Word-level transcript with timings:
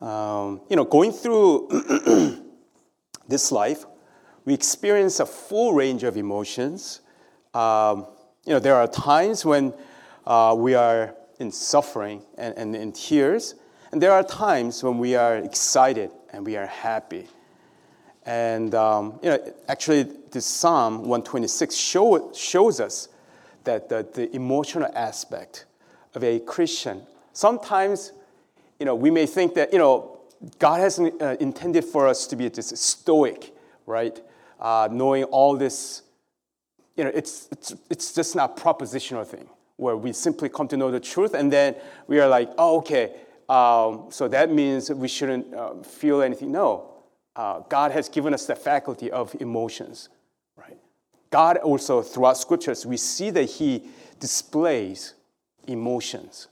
Um, 0.00 0.62
you 0.70 0.76
know, 0.76 0.84
going 0.84 1.12
through 1.12 1.68
this 3.28 3.52
life, 3.52 3.84
we 4.44 4.54
experience 4.54 5.20
a 5.20 5.26
full 5.26 5.74
range 5.74 6.04
of 6.04 6.16
emotions. 6.16 7.02
Um, 7.52 8.06
you 8.46 8.54
know, 8.54 8.58
there 8.58 8.76
are 8.76 8.88
times 8.88 9.44
when 9.44 9.74
uh, 10.26 10.54
we 10.56 10.74
are 10.74 11.14
in 11.38 11.52
suffering 11.52 12.22
and, 12.38 12.56
and 12.56 12.74
in 12.74 12.92
tears, 12.92 13.54
and 13.92 14.00
there 14.00 14.12
are 14.12 14.22
times 14.22 14.82
when 14.82 14.98
we 14.98 15.16
are 15.16 15.36
excited 15.36 16.10
and 16.32 16.46
we 16.46 16.56
are 16.56 16.66
happy. 16.66 17.26
And 18.24 18.74
um, 18.74 19.18
you 19.22 19.30
know, 19.30 19.54
actually, 19.68 20.04
this 20.30 20.46
Psalm 20.46 20.98
126 20.98 21.74
show, 21.74 22.32
shows 22.32 22.80
us 22.80 23.08
that 23.64 23.88
the, 23.88 24.06
the 24.14 24.34
emotional 24.34 24.90
aspect 24.94 25.66
of 26.14 26.24
a 26.24 26.40
Christian. 26.40 27.02
Sometimes, 27.32 28.12
you 28.80 28.86
know, 28.86 28.96
we 28.96 29.10
may 29.10 29.26
think 29.26 29.54
that 29.54 29.72
you 29.72 29.78
know 29.78 30.20
God 30.58 30.80
has 30.80 30.98
uh, 30.98 31.36
intended 31.38 31.84
for 31.84 32.08
us 32.08 32.26
to 32.28 32.36
be 32.36 32.48
this 32.48 32.72
stoic, 32.80 33.54
right? 33.86 34.20
Uh, 34.58 34.88
knowing 34.90 35.24
all 35.24 35.56
this, 35.56 36.02
you 36.96 37.04
know, 37.04 37.10
it's, 37.14 37.48
it's, 37.52 37.74
it's 37.88 38.14
just 38.14 38.34
not 38.34 38.58
a 38.58 38.62
propositional 38.62 39.26
thing 39.26 39.48
where 39.76 39.96
we 39.96 40.12
simply 40.12 40.48
come 40.48 40.68
to 40.68 40.76
know 40.76 40.90
the 40.90 41.00
truth 41.00 41.34
and 41.34 41.52
then 41.52 41.74
we 42.06 42.20
are 42.20 42.28
like, 42.28 42.50
oh, 42.58 42.78
okay, 42.78 43.14
um, 43.48 44.06
so 44.10 44.28
that 44.28 44.52
means 44.52 44.90
we 44.90 45.08
shouldn't 45.08 45.52
uh, 45.54 45.74
feel 45.82 46.22
anything. 46.22 46.52
No, 46.52 46.90
uh, 47.36 47.60
God 47.68 47.90
has 47.92 48.08
given 48.08 48.34
us 48.34 48.46
the 48.46 48.54
faculty 48.54 49.10
of 49.10 49.34
emotions, 49.40 50.10
right? 50.56 50.76
God 51.30 51.56
also, 51.58 52.02
throughout 52.02 52.36
scriptures, 52.36 52.84
we 52.84 52.96
see 52.96 53.30
that 53.30 53.44
He 53.44 53.84
displays 54.18 55.14
emotions? 55.66 56.48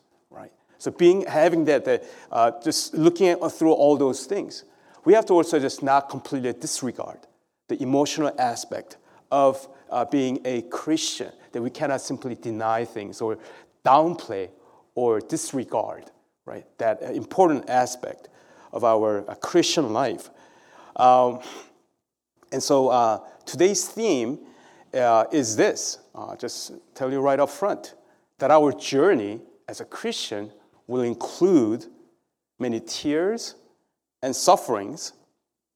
So 0.78 0.90
being 0.90 1.26
having 1.26 1.64
that, 1.66 2.04
uh, 2.30 2.52
just 2.62 2.94
looking 2.94 3.28
at, 3.28 3.52
through 3.52 3.72
all 3.72 3.96
those 3.96 4.26
things, 4.26 4.64
we 5.04 5.12
have 5.14 5.26
to 5.26 5.34
also 5.34 5.58
just 5.58 5.82
not 5.82 6.08
completely 6.08 6.52
disregard 6.52 7.18
the 7.68 7.80
emotional 7.82 8.32
aspect 8.38 8.96
of 9.30 9.68
uh, 9.90 10.04
being 10.04 10.40
a 10.44 10.62
Christian, 10.62 11.32
that 11.52 11.62
we 11.62 11.70
cannot 11.70 12.00
simply 12.00 12.34
deny 12.34 12.84
things 12.84 13.20
or 13.20 13.38
downplay 13.84 14.48
or 14.94 15.20
disregard, 15.20 16.10
right? 16.44 16.66
That 16.78 17.02
important 17.02 17.68
aspect 17.68 18.28
of 18.72 18.84
our 18.84 19.28
uh, 19.30 19.34
Christian 19.36 19.92
life. 19.92 20.30
Um, 20.96 21.40
and 22.52 22.62
so 22.62 22.88
uh, 22.88 23.20
today's 23.44 23.86
theme 23.88 24.40
uh, 24.94 25.24
is 25.32 25.56
this 25.56 25.98
uh, 26.14 26.34
just 26.36 26.72
tell 26.94 27.12
you 27.12 27.20
right 27.20 27.38
up 27.38 27.50
front 27.50 27.94
that 28.38 28.50
our 28.50 28.72
journey 28.72 29.40
as 29.68 29.80
a 29.80 29.84
Christian 29.84 30.50
will 30.88 31.02
include 31.02 31.86
many 32.58 32.80
tears 32.80 33.54
and 34.20 34.34
sufferings, 34.34 35.12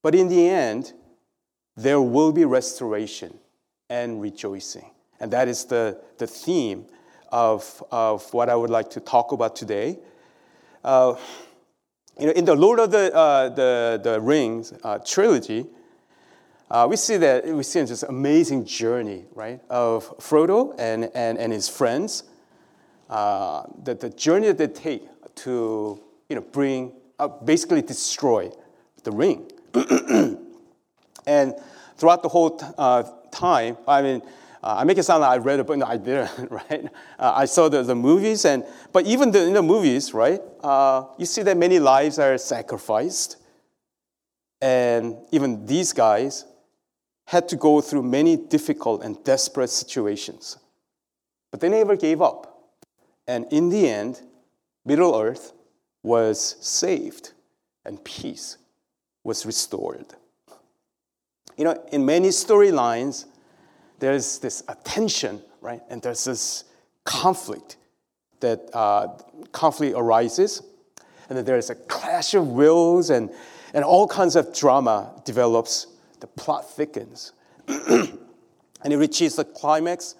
but 0.02 0.16
in 0.16 0.27
the 0.28 0.48
end, 0.48 0.92
there 1.77 2.00
will 2.00 2.32
be 2.32 2.44
restoration 2.44 3.38
and 3.88 4.20
rejoicing. 4.20 4.91
And 5.20 5.30
that 5.32 5.46
is 5.46 5.66
the, 5.66 6.00
the 6.19 6.27
theme 6.27 6.86
of, 7.30 7.84
of 7.92 8.34
what 8.34 8.48
I 8.48 8.56
would 8.56 8.70
like 8.70 8.91
to 8.91 9.00
talk 9.00 9.30
about 9.30 9.54
today. 9.54 9.98
Uh, 10.82 11.14
you 12.19 12.26
know, 12.26 12.32
in 12.32 12.44
the 12.44 12.56
Lord 12.56 12.80
of 12.80 12.91
the, 12.91 13.14
uh, 13.14 13.48
the, 13.50 14.00
the 14.02 14.20
Rings 14.20 14.72
uh, 14.82 14.98
trilogy, 14.98 15.66
uh, 16.70 16.86
we 16.88 16.97
see 16.97 17.19
that 17.19 17.47
we 17.47 17.62
see 17.62 17.82
this 17.82 18.02
amazing 18.02 18.64
journey, 18.64 19.26
right, 19.34 19.60
of 19.69 20.19
Frodo 20.19 20.74
and, 20.78 21.10
and, 21.14 21.38
and 21.38 21.52
his 21.52 21.69
friends. 21.69 22.24
Uh, 23.12 23.66
the, 23.84 23.94
the 23.94 24.08
journey 24.08 24.46
that 24.46 24.56
they 24.56 24.66
take 24.66 25.02
to 25.34 26.00
you 26.30 26.36
know, 26.36 26.41
bring, 26.41 26.91
uh, 27.19 27.28
basically 27.28 27.82
destroy 27.82 28.50
the 29.04 29.12
ring. 29.12 29.52
and 31.27 31.54
throughout 31.98 32.22
the 32.22 32.28
whole 32.30 32.58
uh, 32.78 33.02
time, 33.30 33.76
I 33.87 34.00
mean, 34.00 34.22
uh, 34.62 34.76
I 34.78 34.84
make 34.84 34.97
it 34.97 35.03
sound 35.03 35.20
like 35.20 35.31
I 35.31 35.37
read 35.37 35.60
a 35.60 35.64
book. 35.64 35.76
No, 35.76 35.84
I 35.84 35.98
didn't, 35.98 36.50
right? 36.50 36.87
Uh, 37.19 37.32
I 37.37 37.44
saw 37.44 37.69
the, 37.69 37.82
the 37.82 37.94
movies, 37.94 38.47
and 38.47 38.64
but 38.94 39.04
even 39.04 39.31
the, 39.31 39.47
in 39.47 39.53
the 39.53 39.62
movies, 39.62 40.14
right? 40.14 40.41
You 41.19 41.26
see 41.26 41.42
that 41.42 41.58
many 41.58 41.81
lives 41.81 42.19
are 42.19 42.38
sacrificed, 42.38 43.37
and 44.62 45.19
even 45.32 45.66
these 45.66 45.92
guys 45.92 46.47
had 47.26 47.47
to 47.50 47.56
go 47.56 47.82
through 47.82 48.04
many 48.04 48.38
difficult 48.38 49.04
and 49.04 49.22
desperate 49.22 49.69
situations, 49.69 50.56
but 51.50 51.60
they 51.60 51.69
never 51.69 51.94
gave 51.94 52.22
up, 52.22 52.51
and 53.27 53.47
in 53.50 53.69
the 53.69 53.88
end, 53.88 54.21
Middle 54.84 55.19
Earth 55.19 55.53
was 56.03 56.56
saved, 56.60 57.33
and 57.84 58.03
peace 58.05 58.59
was 59.22 59.47
restored. 59.47 60.06
You 61.56 61.65
know, 61.65 61.84
in 61.93 62.05
many 62.05 62.28
storylines, 62.28 63.27
there's 63.99 64.38
this 64.38 64.65
attention, 64.69 65.43
right? 65.61 65.81
And 65.88 66.03
there's 66.03 66.25
this 66.25 66.65
conflict 67.05 67.77
that 68.41 68.69
uh, 68.72 69.09
conflict 69.53 69.94
arises, 69.97 70.62
and 71.28 71.38
then 71.38 71.44
there's 71.44 71.71
a 71.71 71.77
clash 71.77 72.34
of 72.34 72.49
wills, 72.49 73.11
and, 73.11 73.31
and 73.72 73.84
all 73.84 74.09
kinds 74.09 74.34
of 74.34 74.53
drama 74.55 75.22
develops. 75.25 75.87
The 76.19 76.27
plot 76.28 76.71
thickens, 76.71 77.32
and 77.66 78.19
it 78.84 78.97
reaches 78.97 79.37
the 79.37 79.44
climax, 79.44 80.15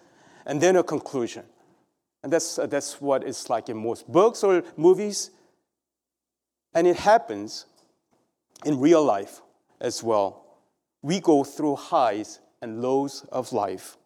and 0.47 0.61
then 0.61 0.75
a 0.77 0.83
conclusion. 0.83 1.45
And 2.22 2.33
that's, 2.33 2.59
uh, 2.59 2.66
that's 2.66 3.00
what 3.00 3.25
it's 3.25 3.50
like 3.50 3.69
in 3.69 3.77
most 3.77 4.10
books 4.10 4.44
or 4.44 4.62
movies. 4.77 5.31
And 6.75 6.87
it 6.87 6.97
happens 6.97 7.66
in 8.65 8.78
real 8.81 9.05
life 9.05 9.41
as 9.81 10.03
well. 10.03 10.44
We 11.03 11.21
go 11.21 11.43
through 11.44 11.77
highs 11.77 12.41
and 12.61 12.81
lows 12.81 13.27
of 13.32 13.53
life. 13.53 13.97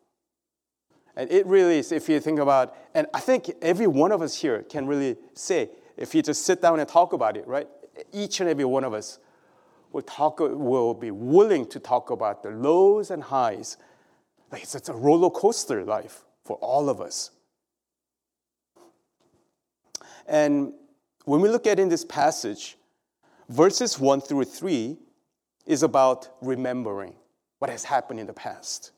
And 1.15 1.31
it 1.31 1.47
really 1.47 1.79
is, 1.79 1.93
if 1.93 2.09
you 2.09 2.21
think 2.21 2.39
about, 2.39 2.77
and 2.95 3.07
I 3.15 3.21
think 3.21 3.51
every 3.63 3.87
one 3.87 4.13
of 4.13 4.23
us 4.23 4.35
here 4.35 4.63
can 4.63 4.87
really 4.87 5.17
say, 5.35 5.71
if 5.97 6.15
you 6.15 6.23
just 6.23 6.45
sit 6.45 6.61
down 6.61 6.81
and 6.81 6.89
talk 6.89 7.13
about 7.13 7.37
it, 7.37 7.47
right? 7.47 7.69
Each 8.13 8.41
and 8.41 8.49
every 8.51 8.67
one 8.67 8.85
of 8.85 8.93
us 8.93 9.19
will 9.93 10.03
talk, 10.03 10.41
will 10.41 10.93
be 10.93 11.11
willing 11.11 11.67
to 11.69 11.81
talk 11.81 12.11
about 12.11 12.43
the 12.43 12.51
lows 12.51 13.11
and 13.11 13.23
highs. 13.23 13.79
Like 14.53 14.63
it's, 14.63 14.75
it's 14.75 14.89
a 14.91 14.95
roller 14.95 15.31
coaster 15.31 15.85
life 15.85 16.25
for 16.45 16.57
all 16.57 16.91
of 16.91 17.01
us. 17.01 17.31
And 20.29 20.73
when 21.25 21.41
we 21.41 21.49
look 21.49 21.67
at 21.67 21.79
in 21.79 21.89
this 21.89 22.05
passage, 22.05 22.77
verses 23.49 23.99
1 23.99 24.21
through 24.21 24.45
3 24.45 24.97
is 25.67 25.83
about 25.83 26.29
remembering 26.41 27.15
what 27.59 27.71
has 27.71 27.85
happened 27.85 28.21
in 28.21 28.27
the 28.27 28.33
past. 28.33 28.93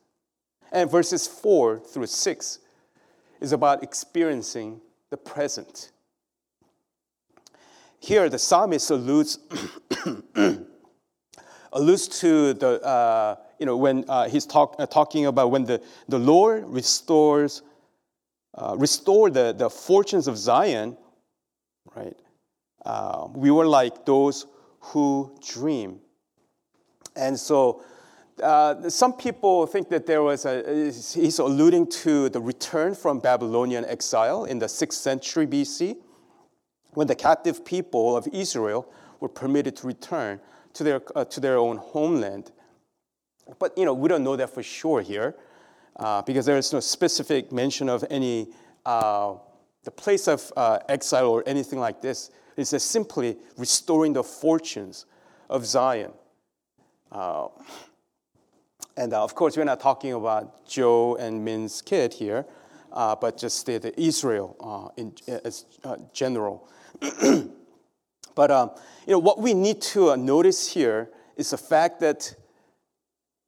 And 0.71 0.89
verses 0.89 1.27
4 1.27 1.79
through 1.79 2.07
6 2.07 2.59
is 3.41 3.51
about 3.51 3.83
experiencing 3.83 4.81
the 5.09 5.17
present. 5.17 5.91
Here, 7.99 8.29
the 8.29 8.39
psalmist 8.39 8.91
alludes, 8.91 9.39
alludes 11.73 12.07
to 12.19 12.53
the, 12.53 12.81
uh, 12.83 13.35
you 13.59 13.65
know, 13.65 13.75
when 13.75 14.05
uh, 14.07 14.29
he's 14.29 14.45
talk, 14.45 14.75
uh, 14.79 14.85
talking 14.85 15.25
about 15.25 15.51
when 15.51 15.65
the, 15.65 15.81
the 16.07 16.19
Lord 16.19 16.65
restores, 16.67 17.61
uh, 18.53 18.75
restore 18.77 19.29
the, 19.29 19.53
the 19.57 19.69
fortunes 19.69 20.27
of 20.27 20.37
Zion, 20.37 20.95
right? 21.95 22.17
Uh, 22.85 23.27
we 23.33 23.51
were 23.51 23.65
like 23.65 24.05
those 24.05 24.47
who 24.79 25.35
dream. 25.45 25.99
And 27.15 27.37
so 27.37 27.83
uh, 28.41 28.89
some 28.89 29.13
people 29.13 29.65
think 29.67 29.89
that 29.89 30.05
there 30.05 30.23
was 30.23 30.45
a, 30.45 30.91
he's 30.91 31.39
alluding 31.39 31.87
to 31.87 32.29
the 32.29 32.39
return 32.39 32.95
from 32.95 33.19
Babylonian 33.19 33.85
exile 33.85 34.45
in 34.45 34.59
the 34.59 34.67
6th 34.67 34.93
century 34.93 35.45
BC, 35.45 35.97
when 36.93 37.07
the 37.07 37.15
captive 37.15 37.65
people 37.65 38.15
of 38.15 38.27
Israel 38.31 38.87
were 39.19 39.29
permitted 39.29 39.75
to 39.77 39.87
return 39.87 40.39
to 40.73 40.83
their, 40.83 41.01
uh, 41.15 41.25
to 41.25 41.39
their 41.39 41.57
own 41.57 41.77
homeland. 41.77 42.51
But, 43.57 43.77
you 43.77 43.85
know, 43.85 43.93
we 43.93 44.07
don't 44.07 44.23
know 44.23 44.35
that 44.35 44.49
for 44.49 44.63
sure 44.63 45.01
here, 45.01 45.35
uh, 45.97 46.21
because 46.21 46.45
there 46.45 46.57
is 46.57 46.71
no 46.71 46.79
specific 46.79 47.51
mention 47.51 47.89
of 47.89 48.05
any, 48.09 48.47
uh, 48.85 49.35
the 49.83 49.91
place 49.91 50.27
of 50.27 50.51
uh, 50.57 50.79
exile 50.89 51.27
or 51.27 51.43
anything 51.47 51.79
like 51.79 52.01
this. 52.01 52.31
It's 52.57 52.71
just 52.71 52.91
simply 52.91 53.37
restoring 53.57 54.13
the 54.13 54.23
fortunes 54.23 55.05
of 55.49 55.65
Zion. 55.65 56.11
And 58.99 59.13
uh, 59.13 59.23
of 59.23 59.33
course, 59.33 59.55
we're 59.55 59.63
not 59.63 59.79
talking 59.79 60.11
about 60.11 60.67
Joe 60.67 61.15
and 61.15 61.45
Min's 61.45 61.81
kid 61.81 62.13
here, 62.13 62.45
uh, 62.91 63.15
but 63.15 63.37
just 63.37 63.65
the, 63.65 63.77
the 63.77 63.97
Israel 63.97 64.57
uh, 64.59 65.01
in 65.01 65.13
as 65.45 65.63
uh, 65.85 65.95
general. 66.11 66.67
but 68.35 68.51
um, 68.51 68.71
you 69.07 69.13
know 69.13 69.19
what 69.19 69.39
we 69.39 69.53
need 69.53 69.81
to 69.93 70.11
uh, 70.11 70.17
notice 70.17 70.73
here 70.73 71.09
is 71.37 71.51
the 71.51 71.57
fact 71.57 72.01
that 72.01 72.35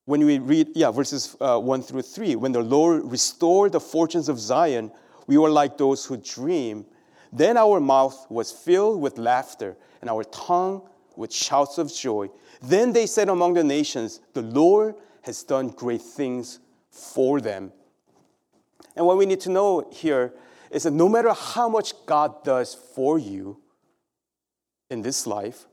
when 0.06 0.26
we 0.26 0.40
read, 0.40 0.70
yeah, 0.74 0.90
verses 0.90 1.36
uh, 1.42 1.60
one 1.60 1.84
through 1.84 2.04
three, 2.04 2.38
when 2.38 2.54
the 2.54 2.62
Lord 2.62 3.12
restored 3.12 3.74
the 3.74 3.82
fortunes 3.82 4.30
of 4.30 4.40
Zion, 4.40 4.90
we 5.28 5.38
were 5.38 5.50
like 5.50 5.78
those 5.78 6.06
who 6.06 6.18
dream. 6.18 6.86
Then 7.32 7.58
our 7.58 7.80
mouth 7.80 8.28
was 8.30 8.52
filled 8.52 9.02
with 9.02 9.18
laughter, 9.18 9.78
and 10.02 10.10
our 10.10 10.24
tongue 10.26 10.88
with 11.16 11.34
shouts 11.34 11.78
of 11.78 11.94
joy. 11.94 12.30
Then 12.62 12.94
they 12.94 13.06
said 13.06 13.30
among 13.30 13.54
the 13.54 13.64
nations, 13.64 14.20
The 14.34 14.42
Lord 14.42 14.96
has 15.24 15.44
done 15.44 15.70
great 15.70 16.02
things 16.02 16.60
for 16.90 17.40
them. 17.40 17.72
And 18.96 19.06
what 19.06 19.18
we 19.18 19.26
need 19.26 19.40
to 19.42 19.50
know 19.50 19.88
here 19.92 20.34
is 20.70 20.84
that 20.84 20.92
no 20.92 21.08
matter 21.08 21.34
how 21.34 21.70
much 21.70 21.94
God 22.06 22.44
does 22.44 22.74
for 22.74 23.20
you 23.20 23.60
in 24.90 25.02
this 25.02 25.26
life, 25.26 25.68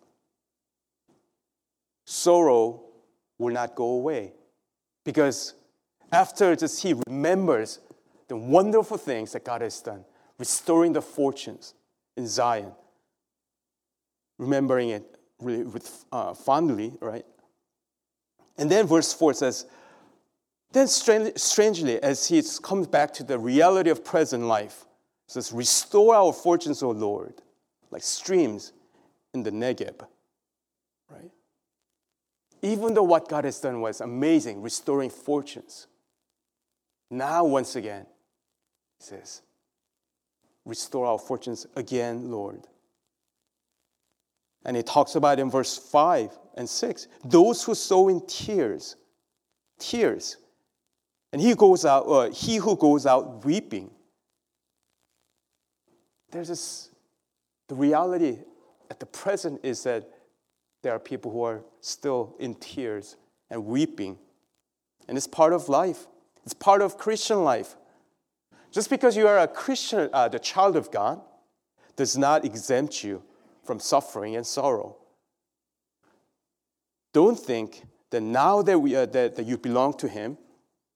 sorrow 2.05 2.85
will 3.39 3.53
not 3.53 3.75
go 3.75 3.85
away. 3.85 4.33
Because 5.05 5.55
after 6.13 6.55
this, 6.57 6.83
he 6.83 6.95
remembers 7.07 7.81
the 8.29 8.37
wonderful 8.37 8.99
things 8.99 9.33
that 9.33 9.45
God 9.45 9.63
has 9.63 9.81
done, 9.81 10.05
restoring 10.39 10.93
the 10.93 11.03
fortunes 11.03 11.75
in 12.17 12.27
Zion, 12.27 12.73
remembering 14.39 14.91
it 14.91 15.19
really 15.41 15.65
with 15.65 16.05
uh, 16.13 16.35
fondly, 16.35 16.93
right? 17.01 17.25
And 18.59 18.71
then 18.71 18.87
verse 18.87 19.13
4 19.13 19.35
says, 19.35 19.67
Then 20.73 20.89
strangely, 20.89 22.03
as 22.03 22.27
he 22.27 22.43
comes 22.63 22.87
back 22.87 23.15
to 23.15 23.25
the 23.25 23.39
reality 23.39 23.91
of 23.91 24.05
present 24.05 24.45
life, 24.45 24.85
says, 25.27 25.53
Restore 25.53 26.15
our 26.15 26.33
fortunes, 26.33 26.83
O 26.83 26.91
Lord, 26.91 27.35
like 27.91 28.03
streams 28.03 28.73
in 29.33 29.43
the 29.43 29.51
Negeb, 29.51 30.01
right? 31.11 31.31
Even 32.63 32.95
though 32.95 33.05
what 33.05 33.29
God 33.29 33.45
has 33.45 33.61
done 33.61 33.81
was 33.81 34.01
amazing, 34.01 34.61
restoring 34.61 35.11
fortunes, 35.11 35.87
now 37.11 37.45
once 37.45 37.77
again, 37.77 38.07
says, 38.99 39.43
Restore 40.65 41.07
our 41.07 41.19
fortunes 41.19 41.67
again, 41.77 42.31
Lord. 42.31 42.67
And 44.65 44.77
he 44.77 44.83
talks 44.83 45.15
about 45.15 45.39
in 45.39 45.51
verse 45.51 45.79
5 45.79 46.37
and 46.57 46.69
6 46.69 47.09
those 47.25 47.65
who 47.65 47.75
sow 47.75 48.09
in 48.09 48.21
tears, 48.27 48.97
tears. 49.79 50.37
And 51.33 51.41
he 51.41 51.55
goes 51.55 51.85
out, 51.85 52.03
uh, 52.03 52.31
he 52.31 52.57
who 52.57 52.77
goes 52.77 53.07
out 53.07 53.45
weeping. 53.45 53.91
There's 56.31 56.49
this, 56.49 56.91
the 57.69 57.75
reality 57.75 58.39
at 58.91 59.01
the 59.01 59.07
present 59.07 59.61
is 59.63 59.83
that 59.85 60.09
there 60.83 60.93
are 60.93 60.99
people 60.99 61.31
who 61.31 61.43
are 61.43 61.63
still 61.81 62.37
in 62.39 62.55
tears 62.55 63.17
and 63.51 63.65
weeping. 63.65 64.19
And 65.07 65.17
it's 65.17 65.27
part 65.27 65.53
of 65.53 65.69
life, 65.69 66.07
it's 66.45 66.55
part 66.55 66.83
of 66.83 66.99
Christian 66.99 67.45
life. 67.45 67.77
Just 68.71 68.91
because 68.91 69.17
you 69.17 69.27
are 69.27 69.39
a 69.39 69.49
Christian, 69.49 70.11
uh, 70.13 70.29
the 70.29 70.39
child 70.39 70.77
of 70.77 70.91
God, 70.91 71.21
does 71.97 72.17
not 72.17 72.45
exempt 72.45 73.03
you 73.03 73.23
from 73.65 73.81
suffering 73.81 74.37
and 74.37 74.47
sorrow. 74.47 74.97
Don't 77.13 77.39
think 77.39 77.83
that 78.11 78.23
now 78.23 78.63
that, 78.63 78.79
we, 78.79 78.95
uh, 78.95 79.07
that, 79.07 79.37
that 79.37 79.47
you 79.47 79.59
belong 79.59 79.95
to 79.95 80.09
Him, 80.09 80.39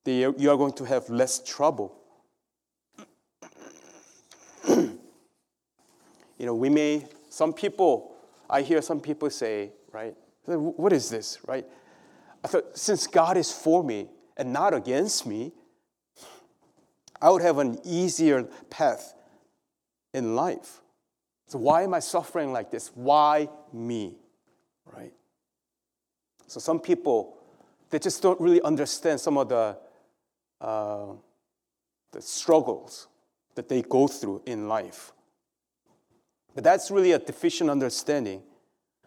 that 0.05 0.35
you 0.39 0.51
are 0.51 0.57
going 0.57 0.73
to 0.75 0.85
have 0.85 1.09
less 1.09 1.43
trouble. 1.43 1.95
you 4.69 4.99
know, 6.39 6.55
we 6.55 6.69
may, 6.69 7.07
some 7.31 7.53
people, 7.53 8.15
I 8.49 8.63
hear 8.63 8.83
some 8.83 9.01
people 9.01 9.31
say, 9.31 9.73
right, 9.93 10.15
what 10.47 10.93
is 10.93 11.09
this, 11.09 11.39
right? 11.47 11.67
I 12.45 12.49
thought, 12.49 12.77
since 12.77 13.07
God 13.07 13.37
is 13.37 13.53
for 13.53 13.83
me 13.83 14.09
and 14.37 14.53
not 14.53 14.75
against 14.75 15.27
me, 15.27 15.53
I 17.23 17.31
would 17.31 17.43
have 17.43 17.59
an 17.59 17.79
easier 17.85 18.43
path 18.69 19.15
in 20.13 20.35
life. 20.35 20.83
So, 21.47 21.59
why 21.59 21.83
am 21.83 21.95
I 21.95 22.01
suffering 22.01 22.53
like 22.53 22.71
this? 22.71 22.91
Why 22.95 23.49
me? 23.73 24.17
Right? 24.85 25.13
So, 26.49 26.59
some 26.59 26.81
people, 26.81 27.39
they 27.91 28.01
just 28.01 28.23
don't 28.23 28.41
really 28.41 28.61
understand 28.63 29.21
some 29.21 29.39
of 29.39 29.49
the, 29.49 29.77
uh, 30.61 31.13
the 32.11 32.21
struggles 32.21 33.07
that 33.55 33.69
they 33.69 33.83
go 33.83 34.09
through 34.09 34.43
in 34.45 34.67
life. 34.67 35.13
But 36.55 36.65
that's 36.65 36.91
really 36.91 37.13
a 37.13 37.19
deficient 37.19 37.71
understanding 37.71 38.43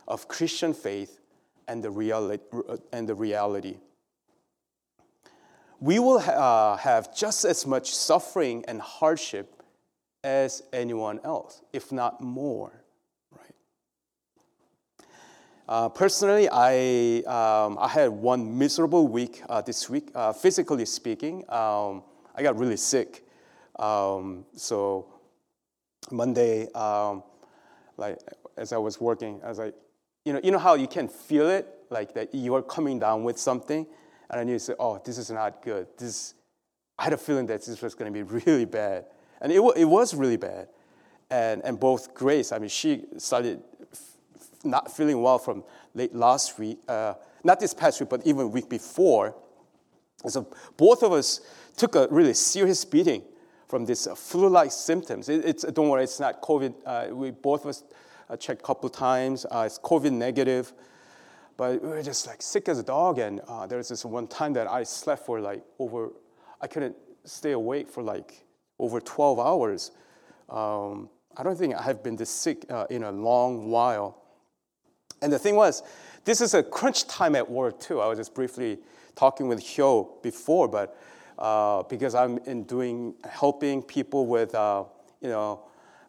of 0.07 0.27
Christian 0.27 0.73
faith 0.73 1.19
and 1.67 1.83
the, 1.83 1.91
reality, 1.91 2.43
and 2.93 3.09
the 3.09 3.15
reality. 3.15 3.77
We 5.79 5.99
will 5.99 6.19
uh, 6.19 6.77
have 6.77 7.15
just 7.15 7.45
as 7.45 7.65
much 7.65 7.93
suffering 7.93 8.63
and 8.67 8.81
hardship 8.81 9.61
as 10.23 10.63
anyone 10.73 11.19
else, 11.23 11.61
if 11.73 11.91
not 11.91 12.21
more? 12.21 12.85
Uh, 15.67 15.89
personally, 15.89 16.47
I, 16.51 17.23
um, 17.25 17.77
I 17.79 17.87
had 17.87 18.09
one 18.11 18.55
miserable 18.55 19.07
week 19.07 19.41
uh, 19.49 19.61
this 19.61 19.89
week, 19.89 20.11
uh, 20.13 20.31
physically 20.31 20.85
speaking. 20.85 21.43
Um, 21.49 22.03
I 22.35 22.43
got 22.43 22.55
really 22.55 22.77
sick. 22.77 23.25
Um, 23.79 24.45
so 24.55 25.07
Monday, 26.11 26.71
um, 26.73 27.23
like 27.97 28.19
as 28.57 28.73
I 28.73 28.77
was 28.77 29.01
working, 29.01 29.41
I 29.43 29.49
was 29.49 29.57
like, 29.57 29.73
you 30.23 30.33
know, 30.33 30.39
you 30.43 30.51
know 30.51 30.59
how 30.59 30.75
you 30.75 30.87
can 30.87 31.07
feel 31.07 31.49
it, 31.49 31.67
like 31.89 32.13
that 32.13 32.35
you 32.35 32.53
are 32.53 32.61
coming 32.61 32.99
down 32.99 33.23
with 33.23 33.39
something, 33.39 33.87
and 34.29 34.39
I 34.39 34.43
knew, 34.43 34.57
say, 34.59 34.73
oh, 34.79 35.01
this 35.03 35.17
is 35.17 35.29
not 35.29 35.61
good. 35.61 35.87
This, 35.97 36.33
I 36.97 37.03
had 37.05 37.13
a 37.13 37.17
feeling 37.17 37.45
that 37.47 37.65
this 37.65 37.81
was 37.81 37.95
going 37.95 38.11
to 38.11 38.23
be 38.23 38.23
really 38.45 38.65
bad. 38.65 39.05
And 39.41 39.51
it, 39.51 39.61
it 39.75 39.85
was 39.85 40.13
really 40.13 40.37
bad. 40.37 40.69
And, 41.29 41.63
and 41.63 41.79
both 41.79 42.13
Grace, 42.13 42.51
I 42.51 42.59
mean, 42.59 42.69
she 42.69 43.05
started 43.17 43.61
not 44.63 44.95
feeling 44.95 45.21
well 45.21 45.37
from 45.37 45.63
late 45.93 46.13
last 46.13 46.57
week, 46.57 46.79
uh, 46.87 47.13
not 47.43 47.59
this 47.59 47.73
past 47.73 47.99
week, 47.99 48.09
but 48.09 48.25
even 48.25 48.51
week 48.51 48.69
before. 48.69 49.35
And 50.23 50.31
so 50.31 50.47
both 50.77 51.03
of 51.03 51.11
us 51.11 51.41
took 51.77 51.95
a 51.95 52.07
really 52.09 52.33
serious 52.33 52.83
beating 52.83 53.21
from 53.67 53.85
this 53.85 54.07
uh, 54.07 54.15
flu-like 54.15 54.71
symptoms. 54.71 55.29
It, 55.29 55.45
it's, 55.45 55.63
don't 55.63 55.89
worry, 55.89 56.03
it's 56.03 56.19
not 56.19 56.41
COVID. 56.41 56.73
Uh, 56.85 57.15
we 57.15 57.31
both 57.31 57.63
of 57.63 57.69
us 57.69 57.83
uh, 58.29 58.37
checked 58.37 58.61
a 58.61 58.63
couple 58.63 58.89
times. 58.89 59.45
Uh, 59.49 59.63
it's 59.65 59.79
COVID 59.79 60.11
negative. 60.11 60.73
But 61.57 61.81
we 61.81 61.89
were 61.89 62.03
just 62.03 62.27
like 62.27 62.41
sick 62.41 62.67
as 62.67 62.79
a 62.79 62.83
dog. 62.83 63.19
And 63.19 63.41
uh, 63.47 63.67
there 63.67 63.77
was 63.77 63.89
this 63.89 64.03
one 64.03 64.27
time 64.27 64.53
that 64.53 64.67
I 64.67 64.83
slept 64.83 65.25
for 65.25 65.39
like 65.39 65.63
over, 65.79 66.11
I 66.61 66.67
couldn't 66.67 66.95
stay 67.23 67.51
awake 67.51 67.89
for 67.89 68.03
like 68.03 68.45
over 68.79 68.99
12 68.99 69.39
hours. 69.39 69.91
Um, 70.49 71.09
I 71.37 71.43
don't 71.43 71.57
think 71.57 71.75
I 71.75 71.81
have 71.81 72.03
been 72.03 72.15
this 72.15 72.29
sick 72.29 72.65
uh, 72.69 72.85
in 72.89 73.03
a 73.03 73.11
long 73.11 73.69
while. 73.69 74.21
And 75.21 75.31
the 75.31 75.39
thing 75.39 75.55
was, 75.55 75.83
this 76.23 76.41
is 76.41 76.53
a 76.53 76.63
crunch 76.63 77.07
time 77.07 77.35
at 77.35 77.49
work 77.49 77.79
too. 77.79 77.99
I 77.99 78.07
was 78.07 78.17
just 78.17 78.33
briefly 78.33 78.79
talking 79.15 79.47
with 79.47 79.61
Hyo 79.61 80.21
before, 80.21 80.67
but 80.67 80.97
uh, 81.37 81.83
because 81.83 82.15
I'm 82.15 82.37
in 82.39 82.63
doing 82.63 83.15
helping 83.29 83.81
people 83.81 84.25
with, 84.27 84.53
uh, 84.55 84.85
you 85.21 85.29
know, 85.29 85.61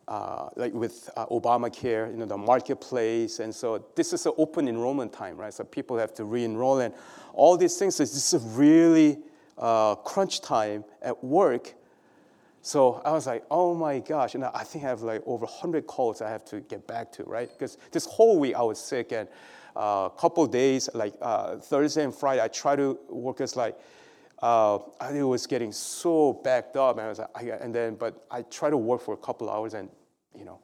uh, 0.08 0.48
like 0.56 0.72
with 0.72 1.10
uh, 1.16 1.26
Obamacare, 1.26 2.10
you 2.10 2.16
know, 2.16 2.26
the 2.26 2.36
marketplace, 2.36 3.40
and 3.40 3.54
so 3.54 3.84
this 3.94 4.12
is 4.12 4.26
an 4.26 4.32
open 4.38 4.68
enrollment 4.68 5.12
time, 5.12 5.36
right? 5.36 5.52
So 5.52 5.64
people 5.64 5.98
have 5.98 6.14
to 6.14 6.25
re-enroll, 6.25 6.80
and 6.80 6.94
all 7.32 7.56
these 7.56 7.76
things. 7.76 7.96
So 7.96 8.04
this 8.04 8.32
is 8.32 8.42
really 8.56 9.18
uh, 9.58 9.96
crunch 9.96 10.40
time 10.40 10.84
at 11.02 11.22
work 11.22 11.75
so 12.66 13.00
I 13.04 13.12
was 13.12 13.28
like, 13.28 13.44
oh 13.48 13.76
my 13.76 14.00
gosh. 14.00 14.34
And 14.34 14.44
I 14.44 14.64
think 14.64 14.84
I 14.84 14.88
have 14.88 15.02
like 15.02 15.22
over 15.25 15.46
100 15.46 15.86
calls 15.86 16.20
I 16.20 16.28
have 16.28 16.44
to 16.46 16.58
get 16.62 16.84
back 16.88 17.12
to, 17.12 17.22
right? 17.22 17.48
Because 17.48 17.78
this 17.92 18.06
whole 18.06 18.40
week 18.40 18.56
I 18.56 18.62
was 18.62 18.80
sick 18.80 19.12
and 19.12 19.28
a 19.76 19.78
uh, 19.78 20.08
couple 20.08 20.44
days, 20.48 20.90
like 20.92 21.14
uh, 21.22 21.58
Thursday 21.58 22.02
and 22.02 22.12
Friday, 22.12 22.42
I 22.42 22.48
tried 22.48 22.76
to 22.76 22.98
work 23.08 23.40
as 23.40 23.54
like, 23.54 23.78
uh, 24.43 24.78
was 25.00 25.47
getting 25.47 25.73
so 25.73 26.35
backed 26.45 26.76
up. 26.76 26.99
And 26.99 27.07
I 27.07 27.09
was 27.09 27.19
like, 27.19 27.28
I, 27.35 27.43
and 27.62 27.75
then, 27.75 27.95
but 27.95 28.26
I 28.31 28.43
tried 28.43 28.71
to 28.71 28.76
work 28.76 29.00
for 29.00 29.14
a 29.14 29.19
couple 29.19 29.50
hours 29.50 29.75
and, 29.75 29.88
you 30.35 30.45
know, 30.45 30.61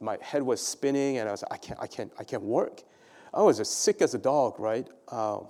my 0.00 0.18
head 0.20 0.42
was 0.42 0.60
spinning 0.60 1.18
and 1.18 1.28
I 1.28 1.32
was 1.32 1.42
like, 1.42 1.52
I 1.52 1.56
can't, 1.56 1.80
I 1.80 1.86
can't, 1.86 2.12
I 2.18 2.24
can't 2.24 2.42
work. 2.42 2.82
I 3.32 3.42
was 3.42 3.60
as 3.60 3.70
sick 3.70 4.02
as 4.02 4.14
a 4.14 4.18
dog, 4.18 4.58
right? 4.58 4.88
Um, 5.08 5.46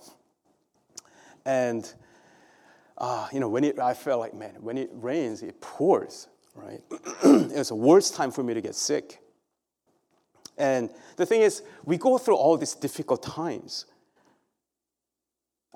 and 1.45 1.93
uh, 2.99 3.29
you 3.33 3.41
know, 3.41 3.49
when 3.49 3.65
it, 3.65 3.79
I 3.79 3.95
felt 3.95 4.21
like, 4.21 4.35
man, 4.35 4.55
when 4.61 4.79
it 4.79 4.91
rains, 4.93 5.43
it 5.43 5.61
pours, 5.61 6.29
right? 6.55 6.81
it 7.25 7.57
was 7.57 7.69
the 7.69 7.75
worst 7.75 8.15
time 8.15 8.31
for 8.31 8.43
me 8.43 8.55
to 8.55 8.61
get 8.61 8.75
sick. 8.75 9.21
And 10.57 10.91
the 11.17 11.27
thing 11.27 11.41
is, 11.41 11.63
we 11.85 11.99
go 11.99 12.17
through 12.19 12.37
all 12.37 12.57
these 12.57 12.75
difficult 12.75 13.23
times. 13.23 13.87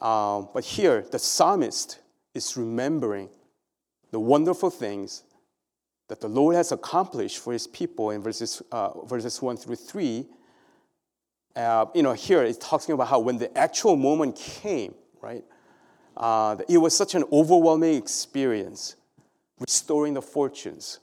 Um, 0.00 0.48
but 0.54 0.64
here, 0.64 1.04
the 1.10 1.18
psalmist 1.18 1.98
is 2.34 2.56
remembering 2.56 3.28
the 4.10 4.20
wonderful 4.20 4.70
things 4.70 5.24
that 6.08 6.20
the 6.20 6.28
Lord 6.28 6.56
has 6.56 6.72
accomplished 6.72 7.38
for 7.38 7.52
his 7.52 7.66
people 7.66 8.10
in 8.10 8.22
verses, 8.22 8.62
uh, 8.72 9.04
verses 9.04 9.40
1 9.42 9.56
through 9.56 9.76
3. 9.76 10.26
Uh, 11.54 11.86
you 11.94 12.02
know, 12.02 12.12
here 12.12 12.42
it's 12.42 12.58
talking 12.58 12.94
about 12.94 13.08
how 13.08 13.18
when 13.18 13.36
the 13.36 13.56
actual 13.56 13.96
moment 13.96 14.36
came, 14.36 14.94
right? 15.20 15.44
Uh, 16.16 16.56
it 16.68 16.78
was 16.78 16.96
such 16.96 17.14
an 17.14 17.24
overwhelming 17.30 17.94
experience, 17.94 18.96
restoring 19.58 20.14
the 20.14 20.22
fortunes. 20.22 21.00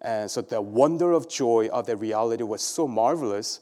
And 0.00 0.30
so 0.30 0.42
the 0.42 0.60
wonder 0.60 1.12
of 1.12 1.28
joy 1.28 1.68
of 1.68 1.86
the 1.86 1.96
reality 1.96 2.42
was 2.42 2.62
so 2.62 2.86
marvelous 2.86 3.60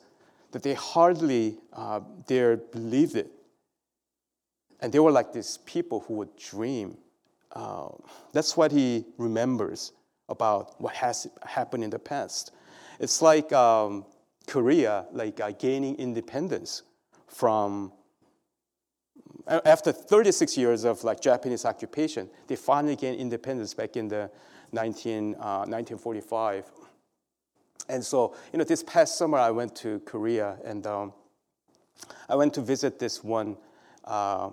that 0.50 0.62
they 0.62 0.74
hardly 0.74 1.58
uh, 1.72 2.00
dared 2.26 2.70
believe 2.70 3.16
it. 3.16 3.30
And 4.84 4.92
they 4.92 4.98
were 4.98 5.10
like 5.10 5.32
these 5.32 5.56
people 5.64 6.00
who 6.00 6.12
would 6.16 6.36
dream. 6.36 6.98
Uh, 7.52 7.88
that's 8.34 8.54
what 8.54 8.70
he 8.70 9.06
remembers 9.16 9.92
about 10.28 10.78
what 10.78 10.94
has 10.94 11.26
happened 11.42 11.82
in 11.82 11.88
the 11.88 11.98
past. 11.98 12.52
It's 13.00 13.22
like 13.22 13.50
um, 13.54 14.04
Korea, 14.46 15.06
like 15.10 15.40
uh, 15.40 15.52
gaining 15.52 15.96
independence 15.96 16.82
from 17.26 17.92
after 19.46 19.90
36 19.90 20.54
years 20.58 20.84
of 20.84 21.02
like 21.02 21.18
Japanese 21.18 21.64
occupation, 21.64 22.28
they 22.46 22.56
finally 22.56 22.94
gained 22.94 23.18
independence 23.18 23.72
back 23.72 23.96
in 23.96 24.08
the 24.08 24.30
19, 24.72 25.34
uh, 25.36 25.64
1945. 25.64 26.70
And 27.88 28.04
so, 28.04 28.36
you 28.52 28.58
know, 28.58 28.66
this 28.66 28.82
past 28.82 29.16
summer 29.16 29.38
I 29.38 29.50
went 29.50 29.74
to 29.76 30.00
Korea 30.00 30.58
and 30.62 30.86
um, 30.86 31.14
I 32.28 32.36
went 32.36 32.52
to 32.52 32.60
visit 32.60 32.98
this 32.98 33.24
one, 33.24 33.56
uh, 34.04 34.50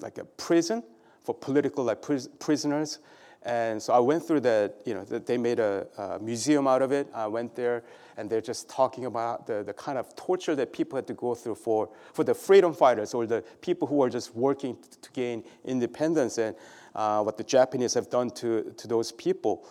like 0.00 0.18
a 0.18 0.24
prison 0.24 0.82
for 1.22 1.34
political 1.34 1.84
like 1.84 2.02
pris- 2.02 2.28
prisoners. 2.38 2.98
And 3.42 3.80
so 3.80 3.92
I 3.92 4.00
went 4.00 4.26
through 4.26 4.40
that, 4.40 4.80
you 4.84 4.94
know, 4.94 5.04
they 5.04 5.38
made 5.38 5.60
a, 5.60 5.86
a, 5.98 6.18
museum 6.18 6.66
out 6.66 6.82
of 6.82 6.90
it. 6.90 7.06
I 7.14 7.28
went 7.28 7.54
there 7.54 7.84
and 8.16 8.28
they're 8.28 8.40
just 8.40 8.68
talking 8.68 9.04
about 9.04 9.46
the, 9.46 9.62
the 9.62 9.72
kind 9.72 9.98
of 9.98 10.16
torture 10.16 10.56
that 10.56 10.72
people 10.72 10.96
had 10.96 11.06
to 11.06 11.14
go 11.14 11.34
through 11.34 11.54
for, 11.54 11.88
for 12.12 12.24
the 12.24 12.34
freedom 12.34 12.72
fighters 12.72 13.14
or 13.14 13.24
the 13.24 13.44
people 13.60 13.86
who 13.86 13.96
were 13.96 14.10
just 14.10 14.34
working 14.34 14.76
to, 14.76 15.00
to 15.00 15.10
gain 15.12 15.44
independence 15.64 16.38
and 16.38 16.56
uh, 16.96 17.22
what 17.22 17.36
the 17.36 17.44
Japanese 17.44 17.94
have 17.94 18.10
done 18.10 18.30
to, 18.30 18.74
to 18.76 18.88
those 18.88 19.12
people. 19.12 19.64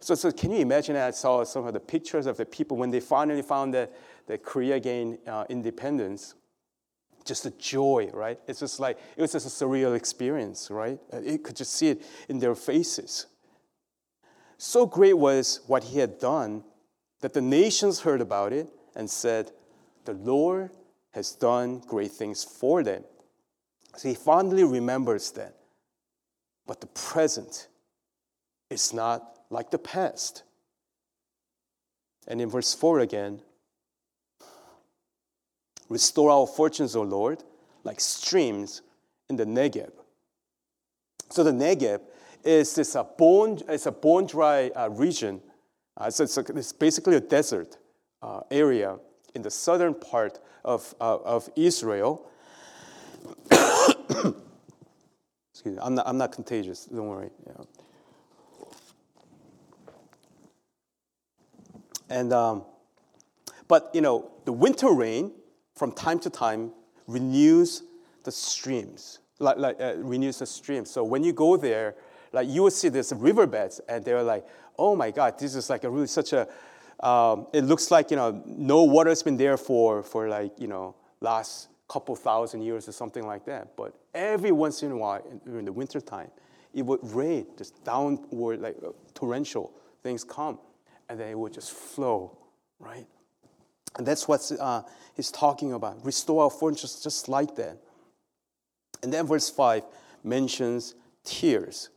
So, 0.00 0.14
so 0.14 0.30
can 0.30 0.50
you 0.50 0.58
imagine? 0.58 0.96
I 0.96 1.12
saw 1.12 1.44
some 1.44 1.66
of 1.66 1.72
the 1.72 1.80
pictures 1.80 2.26
of 2.26 2.36
the 2.36 2.44
people 2.44 2.76
when 2.76 2.90
they 2.90 3.00
finally 3.00 3.42
found 3.42 3.72
that, 3.72 3.92
that 4.26 4.42
Korea 4.42 4.78
gained 4.78 5.18
uh, 5.26 5.44
independence 5.48 6.34
just 7.24 7.44
the 7.44 7.50
joy, 7.50 8.10
right? 8.12 8.38
It's 8.46 8.60
just 8.60 8.80
like, 8.80 8.98
it 9.16 9.20
was 9.20 9.32
just 9.32 9.46
a 9.46 9.64
surreal 9.64 9.96
experience, 9.96 10.70
right? 10.70 10.98
Uh, 11.12 11.20
you 11.20 11.38
could 11.38 11.56
just 11.56 11.74
see 11.74 11.88
it 11.88 12.02
in 12.28 12.38
their 12.38 12.54
faces. 12.54 13.26
So 14.58 14.86
great 14.86 15.14
was 15.14 15.60
what 15.66 15.84
he 15.84 15.98
had 15.98 16.18
done 16.18 16.64
that 17.20 17.32
the 17.32 17.40
nations 17.40 18.00
heard 18.00 18.20
about 18.20 18.52
it 18.52 18.68
and 18.94 19.08
said, 19.10 19.50
The 20.04 20.12
Lord 20.12 20.70
has 21.12 21.32
done 21.32 21.82
great 21.86 22.12
things 22.12 22.44
for 22.44 22.82
them. 22.82 23.04
So 23.96 24.08
he 24.08 24.14
fondly 24.14 24.64
remembers 24.64 25.30
that. 25.32 25.56
But 26.66 26.80
the 26.80 26.86
present 26.88 27.68
is 28.70 28.92
not 28.92 29.40
like 29.50 29.70
the 29.70 29.78
past. 29.78 30.42
And 32.26 32.40
in 32.40 32.48
verse 32.48 32.74
4 32.74 33.00
again, 33.00 33.42
Restore 35.92 36.30
our 36.30 36.46
fortunes, 36.46 36.96
O 36.96 37.02
Lord, 37.02 37.44
like 37.84 38.00
streams 38.00 38.80
in 39.28 39.36
the 39.36 39.44
Negev. 39.44 39.92
So 41.28 41.44
the 41.44 41.50
Negev 41.50 42.00
is 42.42 42.74
this 42.74 42.94
a 42.94 43.04
bone, 43.04 43.60
it's 43.68 43.84
a 43.84 43.92
bone 43.92 44.24
dry 44.24 44.70
uh, 44.74 44.88
region. 44.88 45.42
Uh, 45.98 46.08
so 46.08 46.24
it's, 46.24 46.38
a, 46.38 46.40
it's, 46.56 46.72
basically 46.72 47.16
a 47.16 47.20
desert 47.20 47.76
uh, 48.22 48.40
area 48.50 48.96
in 49.34 49.42
the 49.42 49.50
southern 49.50 49.92
part 49.92 50.38
of, 50.64 50.94
uh, 50.98 51.18
of 51.18 51.50
Israel. 51.56 52.26
Excuse 53.50 54.34
me, 55.66 55.76
I'm 55.78 55.94
not, 55.94 56.08
I'm 56.08 56.16
not 56.16 56.32
contagious, 56.32 56.86
don't 56.86 57.06
worry. 57.06 57.28
Yeah. 57.46 57.64
And, 62.08 62.32
um, 62.32 62.64
but, 63.68 63.90
you 63.92 64.00
know, 64.00 64.30
the 64.46 64.52
winter 64.54 64.90
rain 64.90 65.32
from 65.82 65.90
time 65.90 66.20
to 66.20 66.30
time 66.30 66.70
renews 67.08 67.82
the 68.22 68.30
streams, 68.30 69.18
like, 69.40 69.56
like 69.56 69.80
uh, 69.80 69.94
renews 69.96 70.38
the 70.38 70.46
streams. 70.46 70.88
So 70.88 71.02
when 71.02 71.24
you 71.24 71.32
go 71.32 71.56
there, 71.56 71.96
like 72.32 72.48
you 72.48 72.62
will 72.62 72.70
see 72.70 72.88
this 72.88 73.12
riverbeds, 73.12 73.80
and 73.88 74.04
they're 74.04 74.22
like, 74.22 74.46
oh 74.78 74.94
my 74.94 75.10
God, 75.10 75.40
this 75.40 75.56
is 75.56 75.68
like 75.68 75.82
a 75.82 75.90
really 75.90 76.06
such 76.06 76.34
a. 76.34 76.46
Um, 77.04 77.48
it 77.52 77.64
looks 77.64 77.90
like 77.90 78.12
you 78.12 78.16
know 78.16 78.44
no 78.46 78.84
water's 78.84 79.24
been 79.24 79.36
there 79.36 79.56
for 79.56 80.04
for 80.04 80.28
like 80.28 80.52
you 80.60 80.68
know 80.68 80.94
last 81.20 81.66
couple 81.88 82.14
thousand 82.14 82.62
years 82.62 82.86
or 82.86 82.92
something 82.92 83.26
like 83.26 83.44
that. 83.46 83.74
But 83.76 83.92
every 84.14 84.52
once 84.52 84.84
in 84.84 84.92
a 84.92 84.96
while, 84.96 85.20
during 85.44 85.64
the 85.64 85.72
winter 85.72 86.00
time, 86.00 86.30
it 86.72 86.82
would 86.82 87.00
rain, 87.02 87.46
just 87.58 87.82
downward 87.82 88.60
like 88.60 88.76
uh, 88.86 88.90
torrential 89.14 89.72
things 90.04 90.22
come, 90.22 90.60
and 91.08 91.18
then 91.18 91.30
it 91.30 91.36
would 91.36 91.52
just 91.52 91.72
flow, 91.72 92.38
right? 92.78 93.08
And 93.96 94.06
that's 94.06 94.26
what 94.26 94.50
uh, 94.58 94.82
he's 95.14 95.30
talking 95.30 95.72
about. 95.72 96.04
Restore 96.04 96.44
our 96.44 96.50
fortunes 96.50 97.00
just 97.02 97.28
like 97.28 97.54
that. 97.56 97.78
And 99.02 99.12
then 99.12 99.26
verse 99.26 99.50
5 99.50 99.82
mentions 100.24 100.94
tears. 101.24 101.90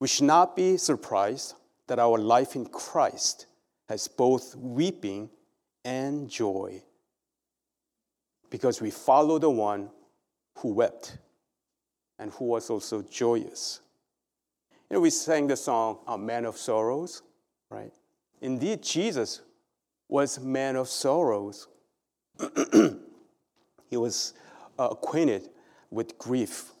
We 0.00 0.08
should 0.08 0.26
not 0.26 0.56
be 0.56 0.76
surprised 0.76 1.54
that 1.86 1.98
our 1.98 2.18
life 2.18 2.54
in 2.54 2.66
Christ 2.66 3.46
has 3.88 4.08
both 4.08 4.54
weeping 4.56 5.30
and 5.84 6.28
joy 6.28 6.82
because 8.50 8.80
we 8.80 8.90
follow 8.90 9.38
the 9.38 9.50
one 9.50 9.90
who 10.58 10.72
wept 10.72 11.18
and 12.18 12.30
who 12.32 12.46
was 12.46 12.70
also 12.70 13.02
joyous. 13.02 13.80
You 14.90 14.96
know, 14.96 15.00
we 15.00 15.10
sang 15.10 15.46
the 15.46 15.56
song, 15.56 15.98
A 16.06 16.16
Man 16.16 16.44
of 16.44 16.56
Sorrows, 16.56 17.22
right? 17.70 17.92
Indeed, 18.40 18.82
Jesus 18.82 19.42
was 20.08 20.40
man 20.40 20.76
of 20.76 20.88
sorrows. 20.88 21.68
he 23.90 23.96
was 23.96 24.34
uh, 24.78 24.88
acquainted 24.90 25.48
with 25.90 26.18
grief. 26.18 26.72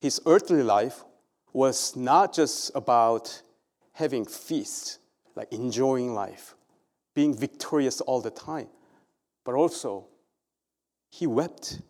His 0.00 0.20
earthly 0.26 0.62
life 0.62 1.04
was 1.52 1.94
not 1.94 2.34
just 2.34 2.72
about 2.74 3.42
having 3.92 4.24
feasts, 4.24 4.98
like 5.34 5.52
enjoying 5.52 6.14
life, 6.14 6.54
being 7.14 7.34
victorious 7.34 8.00
all 8.00 8.20
the 8.20 8.30
time, 8.30 8.68
but 9.44 9.54
also 9.54 10.06
he 11.10 11.26
wept. 11.26 11.80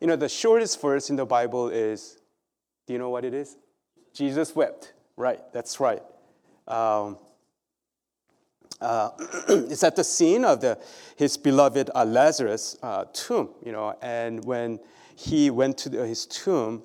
You 0.00 0.06
know, 0.06 0.16
the 0.16 0.28
shortest 0.28 0.80
verse 0.80 1.10
in 1.10 1.16
the 1.16 1.26
Bible 1.26 1.68
is, 1.68 2.18
do 2.86 2.92
you 2.92 2.98
know 2.98 3.10
what 3.10 3.24
it 3.24 3.34
is? 3.34 3.56
Jesus 4.14 4.56
wept. 4.56 4.94
Right, 5.16 5.40
that's 5.52 5.80
right. 5.80 6.02
Um, 6.66 7.18
uh, 8.80 9.10
it's 9.48 9.82
at 9.82 9.96
the 9.96 10.04
scene 10.04 10.44
of 10.44 10.60
the, 10.60 10.78
his 11.16 11.36
beloved 11.36 11.90
uh, 11.94 12.04
Lazarus' 12.04 12.76
uh, 12.82 13.04
tomb, 13.12 13.50
you 13.64 13.72
know, 13.72 13.96
and 14.02 14.44
when 14.44 14.78
he 15.16 15.50
went 15.50 15.76
to 15.78 15.88
the, 15.88 16.06
his 16.06 16.26
tomb, 16.26 16.82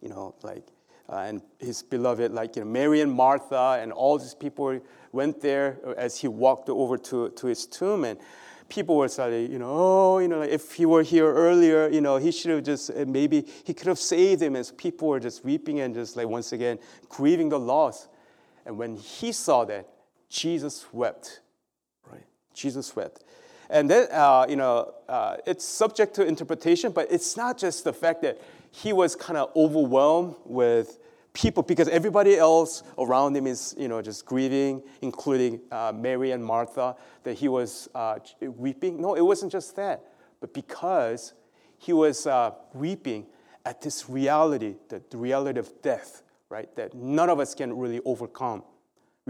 you 0.00 0.08
know, 0.08 0.34
like, 0.42 0.66
uh, 1.08 1.18
and 1.18 1.42
his 1.58 1.82
beloved, 1.82 2.32
like, 2.32 2.56
you 2.56 2.64
know, 2.64 2.70
Mary 2.70 3.00
and 3.00 3.12
Martha 3.12 3.78
and 3.80 3.92
all 3.92 4.18
these 4.18 4.34
people 4.34 4.80
went 5.12 5.40
there 5.40 5.78
as 5.96 6.18
he 6.18 6.28
walked 6.28 6.68
over 6.68 6.96
to, 6.96 7.30
to 7.30 7.46
his 7.46 7.66
tomb, 7.66 8.04
and 8.04 8.18
people 8.68 8.96
were 8.96 9.08
saying, 9.08 9.50
you 9.50 9.58
know, 9.58 9.68
oh, 9.68 10.18
you 10.18 10.28
know, 10.28 10.38
like 10.38 10.50
if 10.50 10.72
he 10.72 10.86
were 10.86 11.02
here 11.02 11.32
earlier, 11.32 11.88
you 11.88 12.00
know, 12.00 12.16
he 12.16 12.32
should 12.32 12.50
have 12.50 12.64
just, 12.64 12.90
uh, 12.90 13.04
maybe 13.06 13.46
he 13.64 13.74
could 13.74 13.86
have 13.86 13.98
saved 13.98 14.42
him, 14.42 14.56
as 14.56 14.70
people 14.72 15.08
were 15.08 15.20
just 15.20 15.44
weeping 15.44 15.80
and 15.80 15.94
just, 15.94 16.16
like, 16.16 16.26
once 16.26 16.52
again, 16.52 16.78
grieving 17.08 17.48
the 17.48 17.58
loss. 17.58 18.08
And 18.66 18.78
when 18.78 18.96
he 18.96 19.32
saw 19.32 19.64
that, 19.64 19.88
Jesus 20.30 20.86
wept, 20.92 21.40
right? 22.10 22.24
Jesus 22.54 22.96
wept. 22.96 23.24
And 23.68 23.90
then, 23.90 24.08
uh, 24.10 24.46
you 24.48 24.56
know, 24.56 24.94
uh, 25.08 25.36
it's 25.46 25.64
subject 25.64 26.14
to 26.14 26.24
interpretation, 26.24 26.92
but 26.92 27.08
it's 27.10 27.36
not 27.36 27.58
just 27.58 27.84
the 27.84 27.92
fact 27.92 28.22
that 28.22 28.40
he 28.70 28.92
was 28.92 29.14
kind 29.14 29.36
of 29.36 29.50
overwhelmed 29.54 30.36
with 30.44 30.98
people 31.32 31.62
because 31.62 31.88
everybody 31.88 32.36
else 32.36 32.82
around 32.98 33.36
him 33.36 33.46
is, 33.46 33.74
you 33.78 33.88
know, 33.88 34.02
just 34.02 34.24
grieving, 34.24 34.82
including 35.02 35.60
uh, 35.70 35.92
Mary 35.94 36.32
and 36.32 36.44
Martha, 36.44 36.96
that 37.22 37.34
he 37.34 37.48
was 37.48 37.88
uh, 37.94 38.18
weeping. 38.40 39.00
No, 39.00 39.14
it 39.14 39.20
wasn't 39.20 39.52
just 39.52 39.76
that, 39.76 40.04
but 40.40 40.54
because 40.54 41.34
he 41.78 41.92
was 41.92 42.26
uh, 42.26 42.52
weeping 42.72 43.26
at 43.64 43.80
this 43.80 44.08
reality, 44.08 44.76
the, 44.88 45.02
the 45.10 45.16
reality 45.16 45.60
of 45.60 45.70
death, 45.82 46.22
right? 46.48 46.74
That 46.76 46.94
none 46.94 47.30
of 47.30 47.38
us 47.38 47.54
can 47.54 47.76
really 47.76 48.00
overcome. 48.04 48.64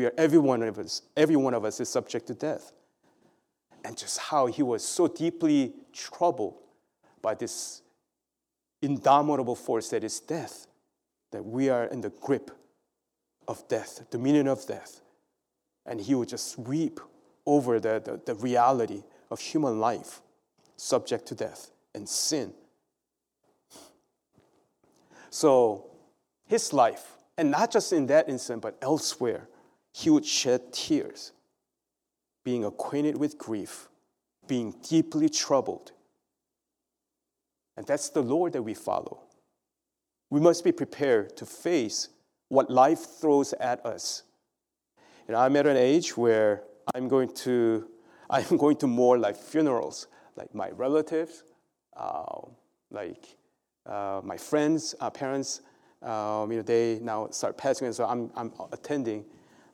We 0.01 0.07
are 0.07 0.15
every 0.17 0.39
one 0.39 0.63
of 0.63 0.79
us, 0.79 1.03
every 1.15 1.37
one 1.37 1.53
of 1.53 1.67
us 1.67 1.79
is 1.79 1.91
subject 1.91 2.27
to 2.29 2.35
death. 2.35 2.73
And 3.85 3.99
just 3.99 4.17
how 4.19 4.47
he 4.47 4.63
was 4.63 4.83
so 4.83 5.09
deeply 5.09 5.75
troubled 5.93 6.55
by 7.21 7.35
this 7.35 7.83
indomitable 8.81 9.57
force 9.57 9.91
that 9.91 10.03
is 10.03 10.19
death, 10.19 10.67
that 11.33 11.45
we 11.45 11.69
are 11.69 11.85
in 11.85 12.01
the 12.01 12.09
grip 12.09 12.51
of 13.47 13.69
death, 13.69 14.07
dominion 14.11 14.49
of 14.49 14.67
death. 14.67 15.03
And 15.85 16.01
he 16.01 16.15
would 16.15 16.31
just 16.31 16.59
weep 16.59 16.99
over 17.45 17.79
the, 17.79 18.01
the, 18.03 18.23
the 18.25 18.41
reality 18.41 19.03
of 19.31 19.39
human 19.39 19.81
life 19.81 20.23
subject 20.79 21.27
to 21.27 21.35
death 21.35 21.73
and 21.95 22.09
sin. 22.09 22.55
So 25.29 25.91
his 26.47 26.73
life 26.73 27.19
And 27.41 27.51
not 27.51 27.71
just 27.71 27.95
in 27.95 28.07
that 28.09 28.29
instant, 28.29 28.61
but 28.61 28.77
elsewhere, 28.83 29.49
he 29.93 30.11
would 30.11 30.25
shed 30.25 30.73
tears, 30.73 31.33
being 32.45 32.65
acquainted 32.65 33.17
with 33.19 33.39
grief, 33.39 33.89
being 34.47 34.75
deeply 34.89 35.29
troubled. 35.29 35.93
And 37.77 37.87
that's 37.87 38.11
the 38.11 38.23
Lord 38.23 38.53
that 38.53 38.63
we 38.63 38.75
follow. 38.75 39.23
We 40.29 40.41
must 40.41 40.65
be 40.65 40.73
prepared 40.73 41.37
to 41.39 41.47
face 41.47 42.09
what 42.49 42.71
life 42.71 43.01
throws 43.21 43.53
at 43.55 43.85
us. 43.85 44.23
And 45.27 45.37
I'm 45.37 45.57
at 45.57 45.67
an 45.67 45.77
age 45.77 46.17
where 46.17 46.63
I'm 46.95 47.09
going 47.09 47.33
to, 47.37 47.89
I'm 48.31 48.57
going 48.57 48.77
to 48.77 48.87
more 48.87 49.19
like 49.19 49.37
funerals, 49.37 50.07
like 50.37 50.55
my 50.55 50.71
relatives, 50.71 51.45
uh, 51.97 52.41
like 52.91 53.37
uh, 53.87 54.21
my 54.25 54.37
friends, 54.37 54.95
uh, 55.01 55.11
parents, 55.11 55.63
um, 56.03 56.51
you 56.51 56.59
know, 56.59 56.63
they 56.63 56.99
now 57.03 57.29
start 57.31 57.59
passing, 57.59 57.87
and 57.87 57.95
so 57.95 58.07
I'm, 58.07 58.31
I'm 58.35 58.53
attending 58.73 59.25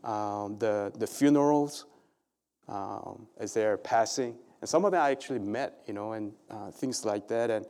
um, 0.06 0.56
the, 0.58 0.92
the 0.96 1.06
funerals 1.06 1.84
um, 2.68 3.26
as 3.38 3.52
they're 3.52 3.76
passing. 3.76 4.36
And 4.60 4.68
some 4.68 4.84
of 4.84 4.92
them 4.92 5.02
I 5.02 5.10
actually 5.10 5.40
met, 5.40 5.82
you 5.86 5.92
know, 5.92 6.12
and 6.12 6.32
uh, 6.50 6.70
things 6.70 7.04
like 7.04 7.28
that. 7.28 7.50
And 7.50 7.66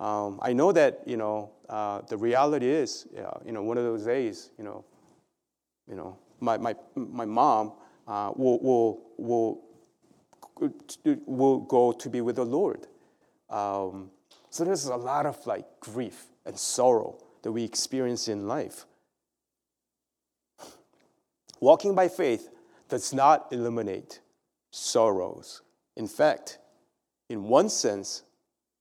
um, 0.00 0.38
I 0.42 0.52
know 0.52 0.72
that, 0.72 1.02
you 1.06 1.16
know, 1.16 1.50
uh, 1.68 2.00
the 2.02 2.16
reality 2.16 2.68
is, 2.68 3.06
you 3.44 3.52
know, 3.52 3.62
one 3.62 3.76
of 3.76 3.84
those 3.84 4.04
days, 4.04 4.50
you 4.56 4.64
know, 4.64 4.84
you 5.88 5.94
know, 5.94 6.16
my, 6.40 6.56
my, 6.56 6.74
my 6.94 7.24
mom 7.24 7.72
uh, 8.06 8.32
will, 8.34 8.60
will, 8.60 9.02
will, 9.18 9.62
will 11.26 11.60
go 11.60 11.92
to 11.92 12.08
be 12.08 12.20
with 12.20 12.36
the 12.36 12.44
Lord. 12.44 12.86
Um, 13.50 14.10
so 14.50 14.64
there's 14.64 14.86
a 14.86 14.96
lot 14.96 15.26
of 15.26 15.44
like 15.46 15.66
grief 15.80 16.26
and 16.44 16.58
sorrow 16.58 17.18
that 17.42 17.52
we 17.52 17.64
experience 17.64 18.28
in 18.28 18.46
life. 18.48 18.86
Walking 21.60 21.94
by 21.94 22.08
faith 22.08 22.50
does 22.88 23.12
not 23.12 23.52
eliminate 23.52 24.20
sorrows. 24.70 25.62
In 25.96 26.06
fact, 26.06 26.58
in 27.28 27.44
one 27.44 27.68
sense, 27.68 28.22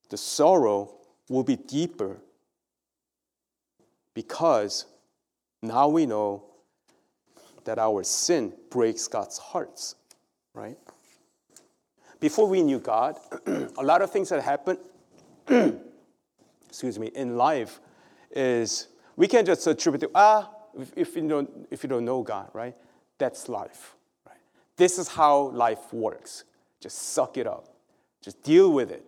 the 0.09 0.17
sorrow 0.17 0.95
will 1.29 1.43
be 1.43 1.55
deeper 1.55 2.17
because 4.13 4.85
now 5.61 5.87
we 5.87 6.05
know 6.05 6.43
that 7.63 7.79
our 7.79 8.03
sin 8.03 8.53
breaks 8.69 9.07
God's 9.07 9.37
hearts, 9.37 9.95
right? 10.53 10.77
Before 12.19 12.47
we 12.47 12.61
knew 12.61 12.79
God, 12.79 13.17
a 13.47 13.83
lot 13.83 14.01
of 14.01 14.11
things 14.11 14.29
that 14.29 14.41
happened, 14.41 14.79
excuse 16.67 16.99
me, 16.99 17.07
in 17.07 17.35
life 17.37 17.79
is 18.31 18.87
we 19.15 19.27
can't 19.27 19.47
just 19.47 19.65
attribute 19.67 20.01
to, 20.01 20.11
ah, 20.13 20.49
if, 20.79 20.93
if, 20.95 21.15
you 21.15 21.27
don't, 21.27 21.67
if 21.71 21.83
you 21.83 21.89
don't 21.89 22.05
know 22.05 22.21
God, 22.21 22.49
right? 22.53 22.75
That's 23.17 23.49
life, 23.49 23.95
right? 24.27 24.37
This 24.77 24.97
is 24.97 25.07
how 25.07 25.49
life 25.49 25.93
works. 25.93 26.43
Just 26.79 26.97
suck 27.13 27.37
it 27.37 27.47
up. 27.47 27.69
Just 28.21 28.41
deal 28.43 28.71
with 28.71 28.91
it. 28.91 29.05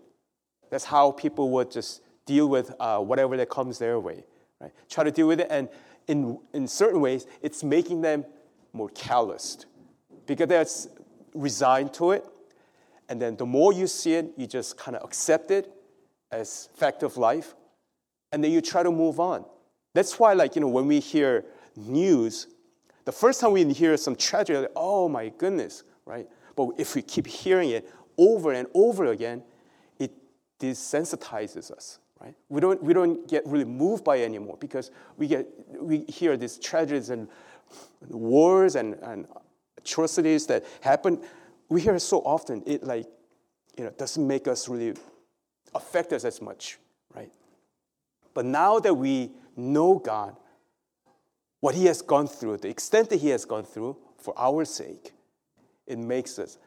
That's 0.69 0.86
how 0.86 1.12
people 1.12 1.50
would 1.51 1.71
just 1.71 2.01
deal 2.25 2.47
with 2.47 2.74
uh, 2.79 3.00
whatever 3.00 3.38
that 3.38 3.50
comes 3.50 3.79
their 3.79 4.00
way, 4.00 4.24
right? 4.59 4.71
Try 4.89 5.03
to 5.03 5.12
deal 5.12 5.27
with 5.27 5.39
it, 5.39 5.47
and 5.50 5.69
in, 6.07 6.39
in 6.53 6.67
certain 6.67 7.01
ways, 7.01 7.25
it's 7.41 7.63
making 7.63 8.01
them 8.01 8.25
more 8.74 8.89
calloused 8.89 9.65
because 10.25 10.47
they're 10.47 10.65
resigned 11.33 11.93
to 11.95 12.12
it. 12.12 12.25
And 13.09 13.21
then 13.21 13.38
the 13.38 13.45
more 13.45 13.71
you 13.71 13.88
see 13.88 14.13
it, 14.13 14.33
you 14.36 14.47
just 14.47 14.77
kind 14.77 14.97
of 14.97 15.03
accept 15.03 15.51
it 15.51 15.71
as 16.31 16.69
fact 16.75 17.03
of 17.03 17.15
life, 17.15 17.55
and 18.31 18.43
then 18.43 18.51
you 18.51 18.62
try 18.62 18.83
to 18.83 18.91
move 18.91 19.19
on. 19.19 19.45
That's 19.93 20.19
why, 20.19 20.33
like, 20.33 20.55
you 20.55 20.62
know, 20.62 20.67
when 20.67 20.88
we 20.88 21.00
hear 21.00 21.45
news, 21.77 22.48
the 23.05 23.12
first 23.12 23.39
time 23.39 23.51
we 23.53 23.63
hear 23.72 23.96
some 23.96 24.15
tragedy, 24.15 24.60
like, 24.60 24.72
oh 24.75 25.07
my 25.07 25.29
goodness, 25.29 25.84
right? 26.05 26.27
But 26.55 26.72
if 26.77 26.96
we 26.96 27.01
keep 27.01 27.27
hearing 27.27 27.69
it 27.69 27.89
over 28.17 28.51
and 28.51 28.67
over 28.74 29.06
again, 29.06 29.43
it 29.99 30.12
desensitizes 30.60 31.71
us, 31.71 31.99
right? 32.19 32.34
We 32.49 32.60
don't, 32.60 32.82
we 32.84 32.93
don't 32.93 33.28
get 33.30 33.45
really 33.45 33.65
moved 33.65 34.04
by 34.04 34.17
it 34.17 34.25
anymore 34.25 34.58
because 34.60 34.91
we, 35.17 35.28
get, 35.28 35.47
we 35.80 35.99
hear 36.10 36.36
these 36.36 36.58
tragedies 36.58 37.12
and 37.12 37.30
wars 38.10 38.75
and, 38.75 38.95
and 38.95 39.28
atrocities 39.78 40.47
that 40.47 40.65
happen. 40.82 41.21
We 41.69 41.82
hear 41.82 41.95
it 41.95 42.02
so 42.02 42.19
often, 42.19 42.63
it 42.65 42.84
like, 42.84 43.06
you 43.78 43.84
know, 43.84 43.91
doesn't 43.91 44.25
make 44.25 44.47
us 44.47 44.67
really 44.67 44.95
affect 45.75 46.12
us 46.12 46.25
as 46.25 46.41
much, 46.41 46.80
right? 47.15 47.32
But 48.34 48.45
now 48.45 48.80
that 48.80 48.93
we 48.93 49.32
know 49.56 49.99
God, 49.99 50.36
what 51.67 51.75
He 51.75 51.84
has 51.88 52.01
gone 52.01 52.30
through, 52.30 52.56
the 52.60 52.69
extent 52.69 53.10
that 53.10 53.17
He 53.17 53.27
has 53.27 53.43
gone 53.43 53.65
through 53.65 53.97
for 54.17 54.34
our 54.38 54.63
sake, 54.63 55.12
it 55.86 55.99
makes 55.99 56.39
us, 56.39 56.58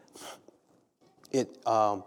it, 1.30 1.66
um, 1.66 2.04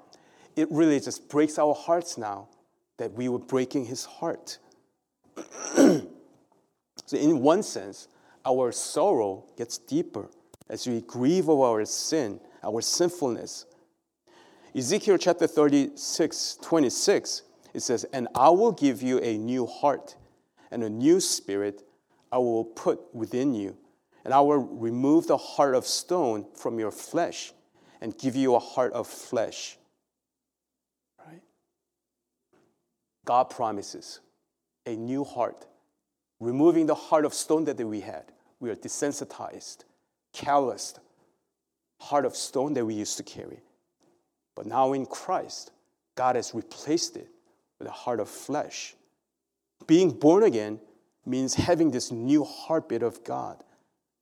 it 0.56 0.68
really 0.70 1.00
just 1.00 1.28
breaks 1.28 1.58
our 1.58 1.74
hearts 1.74 2.20
now 2.20 2.50
that 2.98 3.12
we 3.14 3.30
were 3.30 3.40
breaking 3.40 3.86
His 3.86 4.06
heart. 4.06 4.60
so, 5.76 6.04
in 7.14 7.40
one 7.40 7.64
sense, 7.64 8.10
our 8.46 8.72
sorrow 8.72 9.46
gets 9.58 9.80
deeper 9.80 10.30
as 10.70 10.86
we 10.86 11.02
grieve 11.02 11.50
over 11.50 11.64
our 11.64 11.86
sin, 11.86 12.40
our 12.64 12.80
sinfulness. 12.80 13.66
Ezekiel 14.76 15.18
chapter 15.18 15.48
36, 15.48 16.60
26 16.62 17.42
it 17.74 17.80
says, 17.80 18.04
And 18.14 18.28
I 18.36 18.52
will 18.52 18.72
give 18.72 19.02
you 19.02 19.18
a 19.18 19.36
new 19.36 19.66
heart, 19.66 20.16
and 20.70 20.84
a 20.84 20.90
new 20.92 21.20
spirit 21.20 21.82
I 22.34 22.40
will 22.40 22.66
put 22.66 23.14
within 23.14 23.54
you. 23.54 23.78
And 24.26 24.34
I 24.34 24.42
will 24.42 24.58
remove 24.58 25.28
the 25.28 25.38
heart 25.38 25.76
of 25.76 25.86
stone 25.86 26.48
from 26.56 26.80
your 26.80 26.90
flesh 26.90 27.54
and 28.02 28.18
give 28.18 28.36
you 28.36 28.56
a 28.56 28.60
heart 28.60 28.92
of 28.94 29.06
flesh. 29.06 29.78
Right? 31.24 31.42
God 33.24 33.52
promises 33.52 34.20
a 34.88 34.96
new 34.96 35.24
heart, 35.24 35.68
removing 36.40 36.88
the 36.88 36.96
heart 36.96 37.24
of 37.24 37.36
stone 37.36 37.66
that 37.66 37.78
we 37.78 38.00
had. 38.00 38.24
We 38.60 38.72
are 38.72 38.76
desensitized, 38.76 39.84
calloused, 40.34 41.00
heart 42.00 42.26
of 42.26 42.36
stone 42.36 42.74
that 42.74 42.86
we 42.86 42.96
used 42.96 43.18
to 43.18 43.24
carry. 43.24 43.62
But 44.56 44.66
now 44.66 44.94
in 44.94 45.06
Christ, 45.06 45.72
God 46.16 46.36
has 46.36 46.56
replaced 46.56 47.16
it 47.16 47.30
with 47.78 47.88
a 47.88 47.92
heart 47.92 48.20
of 48.20 48.28
flesh. 48.28 48.96
Being 49.86 50.10
born 50.10 50.42
again 50.42 50.80
means 51.26 51.54
having 51.54 51.92
this 51.92 52.12
new 52.12 52.44
heartbeat 52.44 53.04
of 53.04 53.24
God, 53.24 53.64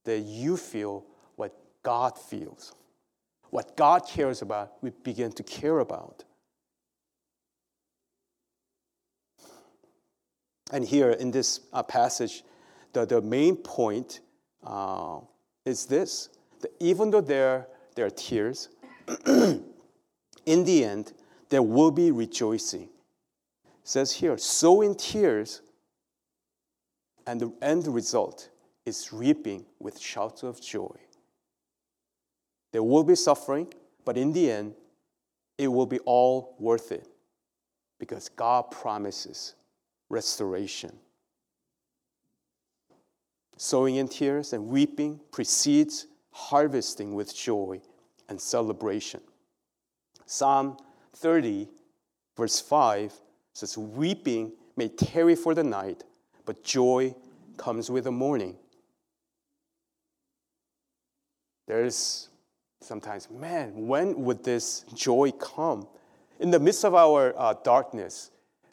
that 0.05 0.19
you 0.19 0.57
feel 0.57 1.05
what 1.35 1.55
God 1.83 2.17
feels. 2.17 2.73
What 3.49 3.75
God 3.75 4.07
cares 4.07 4.41
about, 4.41 4.73
we 4.81 4.91
begin 5.03 5.31
to 5.33 5.43
care 5.43 5.79
about. 5.79 6.23
And 10.71 10.85
here 10.85 11.11
in 11.11 11.31
this 11.31 11.59
uh, 11.73 11.83
passage, 11.83 12.43
the, 12.93 13.05
the 13.05 13.21
main 13.21 13.57
point 13.57 14.21
uh, 14.63 15.19
is 15.65 15.85
this 15.85 16.29
that 16.61 16.71
even 16.79 17.09
though 17.09 17.21
there, 17.21 17.67
there 17.95 18.05
are 18.05 18.11
tears, 18.11 18.69
in 19.25 19.63
the 20.45 20.85
end, 20.85 21.11
there 21.49 21.63
will 21.63 21.91
be 21.91 22.11
rejoicing 22.11 22.87
says 23.83 24.11
here, 24.11 24.37
so 24.37 24.81
in 24.81 24.95
tears, 24.95 25.61
and 27.27 27.39
the 27.39 27.53
end 27.62 27.88
result 27.88 28.49
is 28.86 29.13
reaping 29.13 29.65
with 29.79 29.99
shouts 29.99 30.43
of 30.43 30.62
joy. 30.62 30.95
There 32.71 32.84
will 32.84 33.03
be 33.03 33.15
suffering, 33.15 33.73
but 34.05 34.17
in 34.17 34.34
the 34.34 34.49
end, 34.49 34.75
it 35.57 35.67
will 35.67 35.86
be 35.86 35.99
all 35.99 36.55
worth 36.60 36.91
it 36.91 37.07
because 37.99 38.29
God 38.29 38.71
promises 38.71 39.53
restoration. 40.10 40.91
Sowing 43.57 43.97
in 43.97 44.07
tears 44.07 44.53
and 44.53 44.67
weeping 44.67 45.19
precedes 45.31 46.07
harvesting 46.31 47.13
with 47.13 47.36
joy 47.36 47.79
and 48.27 48.41
celebration. 48.41 49.21
Psalm 50.25 50.77
30, 51.17 51.67
verse 52.36 52.60
5 52.60 53.13
says, 53.53 53.77
Weeping 53.77 54.53
may 54.77 54.88
tarry 54.88 55.36
for 55.36 55.53
the 55.53 55.63
night, 55.63 56.03
but 56.45 56.63
joy 56.63 57.15
comes 57.58 57.89
with 57.89 58.06
the 58.06 58.12
morning. 58.12 58.58
There's 61.67 62.30
sometimes, 62.82 63.30
man, 63.30 63.88
when 63.88 64.23
would 64.23 64.43
this 64.43 64.84
joy 64.93 65.32
come? 65.32 65.88
In 66.39 66.51
the 66.51 66.60
midst 66.60 66.84
of 66.84 66.95
our 66.95 67.34
uh, 67.38 67.54
darkness, 67.63 68.32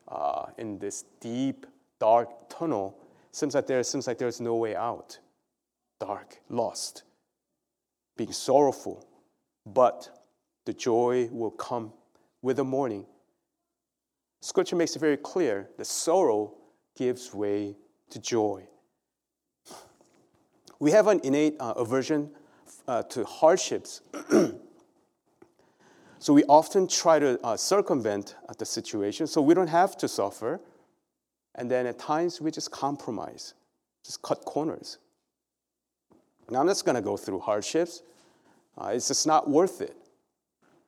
uh, 0.09 0.47
in 0.57 0.79
this 0.79 1.05
deep, 1.21 1.67
dark 2.01 2.29
tunnel, 2.49 2.99
seems 3.31 3.55
like 3.55 3.67
there 3.67 3.83
seems 3.83 4.07
like 4.07 4.19
there's 4.19 4.41
no 4.41 4.57
way 4.57 4.75
out. 4.75 5.19
Dark, 6.01 6.41
lost, 6.49 7.03
being 8.17 8.33
sorrowful, 8.33 9.07
but 9.67 10.09
the 10.65 10.73
joy 10.73 11.29
will 11.31 11.51
come 11.51 11.93
with 12.43 12.57
the 12.57 12.65
morning. 12.65 13.05
Scripture 14.41 14.77
makes 14.77 14.95
it 14.95 15.01
very 15.01 15.17
clear 15.17 15.69
that 15.77 15.87
sorrow 15.87 16.55
gives 16.99 17.33
way 17.33 17.77
to 18.11 18.19
joy. 18.19 18.67
We 20.81 20.91
have 20.91 21.07
an 21.07 21.21
innate 21.23 21.55
uh, 21.61 21.75
aversion 21.77 22.31
uh, 22.89 23.05
to 23.05 23.25
hardships. 23.25 24.01
so 26.19 26.33
we 26.33 26.43
often 26.45 26.89
try 26.89 27.21
to 27.21 27.41
uh, 27.45 27.57
circumvent 27.57 28.35
uh, 28.49 28.55
the 28.59 28.67
situation 28.67 29.29
so 29.29 29.41
we 29.41 29.55
don't 29.55 29.69
have 29.69 29.97
to 29.99 30.09
suffer. 30.09 30.61
And 31.55 31.71
then 31.71 31.87
at 31.87 32.01
times 32.01 32.41
we 32.41 32.51
just 32.51 32.73
compromise, 32.73 33.55
just 34.05 34.21
cut 34.23 34.45
corners. 34.45 34.99
Now 36.51 36.61
I'm 36.61 36.67
just 36.67 36.85
going 36.85 36.97
to 36.97 37.03
go 37.03 37.17
through 37.17 37.41
hardships. 37.41 38.03
Uh, 38.77 38.91
it's 38.95 39.07
just 39.07 39.25
not 39.27 39.49
worth 39.49 39.81
it. 39.81 39.97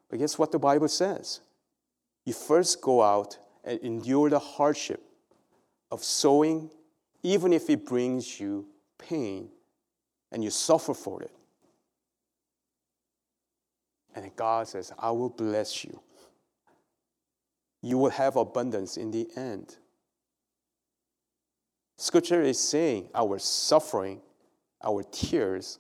But 0.09 0.19
guess 0.19 0.39
what 0.39 0.51
the 0.51 0.59
Bible 0.59 0.89
says? 0.89 1.41
You 2.25 2.33
first 2.33 2.81
go 2.81 3.01
out 3.01 3.39
and 3.65 3.79
endure 3.81 4.29
the 4.29 4.41
hardship 4.41 5.05
of 5.91 6.05
sowing, 6.05 6.71
even 7.23 7.53
if 7.53 7.69
it 7.69 7.85
brings 7.85 8.41
you 8.41 8.67
pain 8.99 9.49
and 10.33 10.45
you 10.45 10.51
suffer 10.51 10.95
for 10.95 11.23
it. 11.23 11.33
And 14.15 14.35
God 14.37 14.69
says, 14.69 14.93
I 14.99 15.11
will 15.11 15.31
bless 15.31 15.85
you. 15.85 16.01
You 17.83 17.99
will 17.99 18.11
have 18.11 18.37
abundance 18.37 18.97
in 18.97 19.11
the 19.11 19.29
end. 19.37 19.77
Scripture 21.97 22.43
is 22.43 22.59
saying 22.59 23.09
our 23.15 23.39
suffering, 23.39 24.21
our 24.83 25.03
tears 25.03 25.79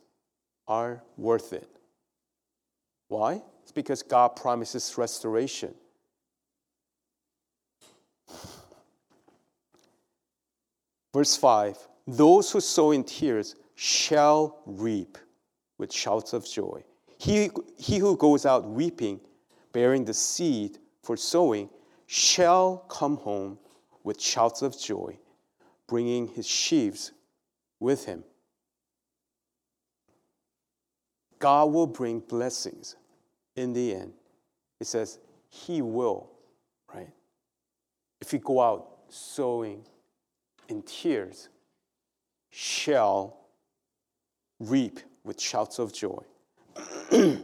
are 0.69 1.03
worth 1.17 1.53
it. 1.53 1.69
Why? 3.09 3.43
It's 3.63 3.73
because 3.73 4.03
God 4.03 4.37
promises 4.37 4.95
restoration. 4.97 5.75
Verse 11.13 11.37
5 11.37 11.77
Those 12.07 12.51
who 12.51 12.61
sow 12.61 12.93
in 12.93 13.05
tears 13.05 13.57
shall 13.75 14.63
reap 14.67 15.19
with 15.79 15.93
shouts 15.93 16.33
of 16.33 16.47
joy. 16.47 16.85
He, 17.19 17.51
he 17.77 17.99
who 17.99 18.17
goes 18.17 18.47
out 18.47 18.69
weeping, 18.69 19.21
bearing 19.73 20.05
the 20.05 20.15
seed 20.15 20.79
for 21.03 21.17
sowing, 21.17 21.69
shall 22.07 22.79
come 22.89 23.17
home 23.17 23.59
with 24.05 24.21
shouts 24.21 24.63
of 24.63 24.79
joy, 24.79 25.19
bringing 25.87 26.29
his 26.29 26.47
sheaves 26.47 27.13
with 27.79 28.05
him. 28.05 28.25
God 31.39 31.73
will 31.73 31.87
bring 31.87 32.21
blessings 32.21 32.97
in 33.57 33.73
the 33.73 33.95
end. 33.95 34.13
It 34.79 34.87
says, 34.87 35.19
He 35.49 35.83
will, 35.83 36.31
right? 36.93 37.11
If 38.21 38.33
you 38.33 38.39
go 38.39 38.61
out 38.61 38.89
sowing 39.09 39.85
in 40.71 40.83
tears, 40.83 41.49
shall 42.51 43.37
reap 44.59 45.01
with 45.25 45.41
shouts 45.41 45.79
of 45.79 45.93
joy. 45.93 46.23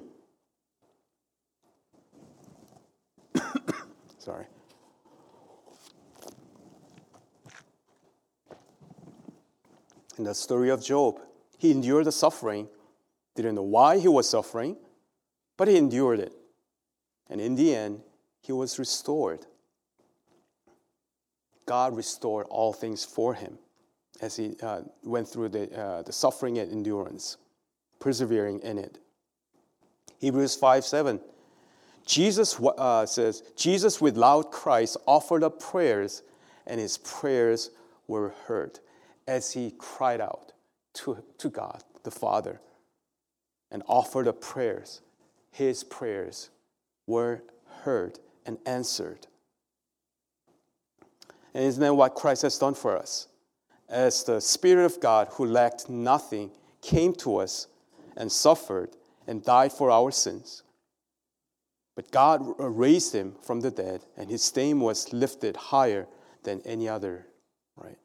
Sorry. 4.18 4.46
In 10.18 10.24
the 10.24 10.34
story 10.34 10.70
of 10.70 10.82
Job, 10.82 11.20
he 11.58 11.70
endured 11.70 12.06
the 12.06 12.12
suffering, 12.12 12.68
didn't 13.34 13.54
know 13.56 13.62
why 13.62 13.98
he 13.98 14.08
was 14.08 14.28
suffering, 14.28 14.76
but 15.56 15.68
he 15.68 15.76
endured 15.76 16.20
it. 16.20 16.32
And 17.28 17.40
in 17.40 17.54
the 17.54 17.74
end, 17.74 18.00
he 18.40 18.52
was 18.52 18.78
restored. 18.78 19.46
God 21.66 21.96
restored 21.96 22.46
all 22.48 22.72
things 22.72 23.04
for 23.04 23.34
him 23.34 23.58
as 24.20 24.36
he 24.36 24.56
uh, 24.62 24.82
went 25.02 25.28
through 25.28 25.50
the, 25.50 25.78
uh, 25.78 26.02
the 26.02 26.12
suffering 26.12 26.58
and 26.58 26.70
endurance, 26.70 27.36
persevering 28.00 28.60
in 28.60 28.78
it. 28.78 28.98
Hebrews 30.18 30.56
5 30.56 30.84
7. 30.84 31.20
Jesus 32.06 32.58
uh, 32.60 33.04
says, 33.04 33.42
Jesus 33.56 34.00
with 34.00 34.16
loud 34.16 34.52
cries 34.52 34.96
offered 35.06 35.42
up 35.42 35.60
prayers, 35.60 36.22
and 36.66 36.80
his 36.80 36.98
prayers 36.98 37.70
were 38.06 38.32
heard 38.46 38.78
as 39.26 39.52
he 39.52 39.74
cried 39.76 40.20
out 40.20 40.52
to, 40.94 41.22
to 41.38 41.50
God 41.50 41.82
the 42.04 42.10
Father 42.12 42.60
and 43.72 43.82
offered 43.88 44.28
up 44.28 44.40
prayers. 44.40 45.00
His 45.50 45.82
prayers 45.82 46.50
were 47.06 47.42
heard 47.82 48.20
and 48.44 48.58
answered. 48.64 49.26
And 51.56 51.64
isn't 51.64 51.80
that 51.80 51.94
what 51.94 52.14
Christ 52.14 52.42
has 52.42 52.58
done 52.58 52.74
for 52.74 52.98
us? 52.98 53.28
As 53.88 54.24
the 54.24 54.42
Spirit 54.42 54.84
of 54.84 55.00
God, 55.00 55.28
who 55.30 55.46
lacked 55.46 55.88
nothing, 55.88 56.50
came 56.82 57.14
to 57.14 57.38
us 57.38 57.66
and 58.14 58.30
suffered 58.30 58.90
and 59.26 59.42
died 59.42 59.72
for 59.72 59.90
our 59.90 60.10
sins. 60.10 60.64
But 61.94 62.10
God 62.10 62.42
raised 62.58 63.14
him 63.14 63.36
from 63.42 63.60
the 63.62 63.70
dead, 63.70 64.02
and 64.18 64.28
his 64.28 64.54
name 64.54 64.80
was 64.80 65.14
lifted 65.14 65.56
higher 65.56 66.06
than 66.42 66.60
any 66.66 66.90
other, 66.90 67.26
right? 67.74 67.96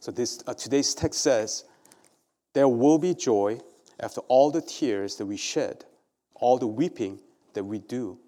So 0.00 0.10
this, 0.10 0.42
uh, 0.48 0.54
today's 0.54 0.92
text 0.92 1.20
says, 1.20 1.66
There 2.52 2.66
will 2.66 2.98
be 2.98 3.14
joy 3.14 3.60
after 4.00 4.22
all 4.22 4.50
the 4.50 4.60
tears 4.60 5.14
that 5.18 5.26
we 5.26 5.36
shed, 5.36 5.84
all 6.34 6.58
the 6.58 6.66
weeping 6.66 7.20
that 7.54 7.62
we 7.62 7.78
do, 7.78 8.18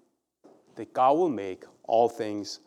that 0.75 0.93
God 0.93 1.17
will 1.17 1.27
make 1.27 1.65
all 1.83 2.07
things 2.07 2.61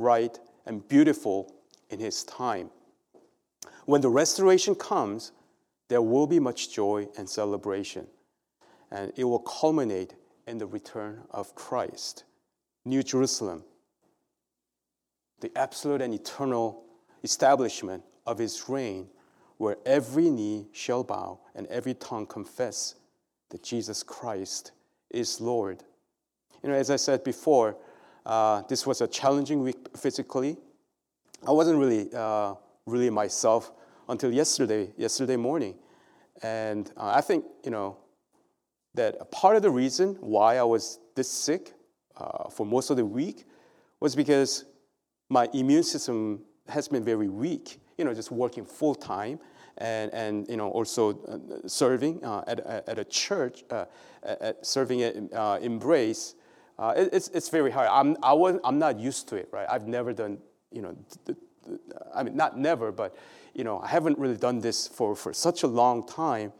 right 0.00 0.38
and 0.66 0.86
beautiful 0.88 1.54
in 1.90 2.00
His 2.00 2.24
time. 2.24 2.70
When 3.84 4.00
the 4.00 4.08
restoration 4.08 4.74
comes, 4.74 5.32
there 5.88 6.02
will 6.02 6.26
be 6.26 6.40
much 6.40 6.72
joy 6.72 7.08
and 7.18 7.28
celebration, 7.28 8.06
and 8.90 9.12
it 9.16 9.24
will 9.24 9.40
culminate 9.40 10.14
in 10.46 10.58
the 10.58 10.66
return 10.66 11.22
of 11.30 11.54
Christ. 11.54 12.24
New 12.84 13.02
Jerusalem, 13.02 13.64
the 15.40 15.52
absolute 15.56 16.00
and 16.00 16.14
eternal 16.14 16.84
establishment 17.22 18.02
of 18.26 18.38
His 18.38 18.68
reign, 18.68 19.08
where 19.58 19.76
every 19.84 20.30
knee 20.30 20.68
shall 20.72 21.04
bow 21.04 21.40
and 21.54 21.66
every 21.66 21.94
tongue 21.94 22.26
confess 22.26 22.94
that 23.50 23.62
Jesus 23.62 24.02
Christ 24.02 24.72
is 25.10 25.40
Lord. 25.40 25.84
You 26.62 26.70
know, 26.70 26.76
as 26.76 26.90
I 26.90 26.96
said 26.96 27.24
before, 27.24 27.76
uh, 28.26 28.62
this 28.68 28.86
was 28.86 29.00
a 29.00 29.06
challenging 29.06 29.62
week 29.62 29.96
physically. 29.96 30.56
I 31.46 31.52
wasn't 31.52 31.78
really, 31.78 32.08
uh, 32.14 32.54
really 32.86 33.10
myself 33.10 33.72
until 34.08 34.32
yesterday, 34.32 34.92
yesterday 34.96 35.36
morning. 35.36 35.74
And 36.42 36.90
uh, 36.96 37.12
I 37.14 37.20
think, 37.20 37.44
you 37.64 37.70
know, 37.70 37.96
that 38.94 39.30
part 39.30 39.56
of 39.56 39.62
the 39.62 39.70
reason 39.70 40.16
why 40.20 40.56
I 40.56 40.62
was 40.64 40.98
this 41.14 41.30
sick 41.30 41.72
uh, 42.16 42.48
for 42.48 42.66
most 42.66 42.90
of 42.90 42.96
the 42.96 43.04
week 43.04 43.44
was 44.00 44.16
because 44.16 44.64
my 45.28 45.48
immune 45.54 45.84
system 45.84 46.42
has 46.68 46.88
been 46.88 47.04
very 47.04 47.28
weak, 47.28 47.80
you 47.96 48.04
know, 48.04 48.12
just 48.12 48.30
working 48.30 48.64
full 48.64 48.94
time 48.94 49.38
and, 49.78 50.12
and 50.12 50.48
you 50.48 50.56
know, 50.56 50.68
also 50.70 51.22
uh, 51.24 51.68
serving 51.68 52.24
uh, 52.24 52.44
at, 52.46 52.60
at 52.60 52.98
a 52.98 53.04
church, 53.04 53.64
at 53.70 54.66
serving 54.66 55.02
at 55.02 55.62
Embrace. 55.62 56.34
Uh, 56.80 56.94
it, 56.96 57.10
it's, 57.12 57.28
it's 57.28 57.50
very 57.50 57.70
hard. 57.70 57.88
I'm, 57.92 58.16
I 58.22 58.32
wasn't, 58.32 58.62
I'm 58.64 58.78
not 58.78 58.98
used 58.98 59.28
to 59.28 59.36
it, 59.36 59.50
right? 59.52 59.66
I've 59.68 59.86
never 59.86 60.14
done, 60.14 60.38
you 60.72 60.80
know, 60.80 60.96
th- 61.26 61.38
th- 61.66 61.78
I 62.14 62.22
mean, 62.22 62.34
not 62.34 62.58
never, 62.58 62.90
but, 62.90 63.14
you 63.52 63.64
know, 63.64 63.80
I 63.80 63.88
haven't 63.88 64.18
really 64.18 64.38
done 64.38 64.60
this 64.60 64.88
for, 64.88 65.14
for 65.14 65.34
such 65.34 65.62
a 65.62 65.66
long 65.66 66.06
time. 66.06 66.54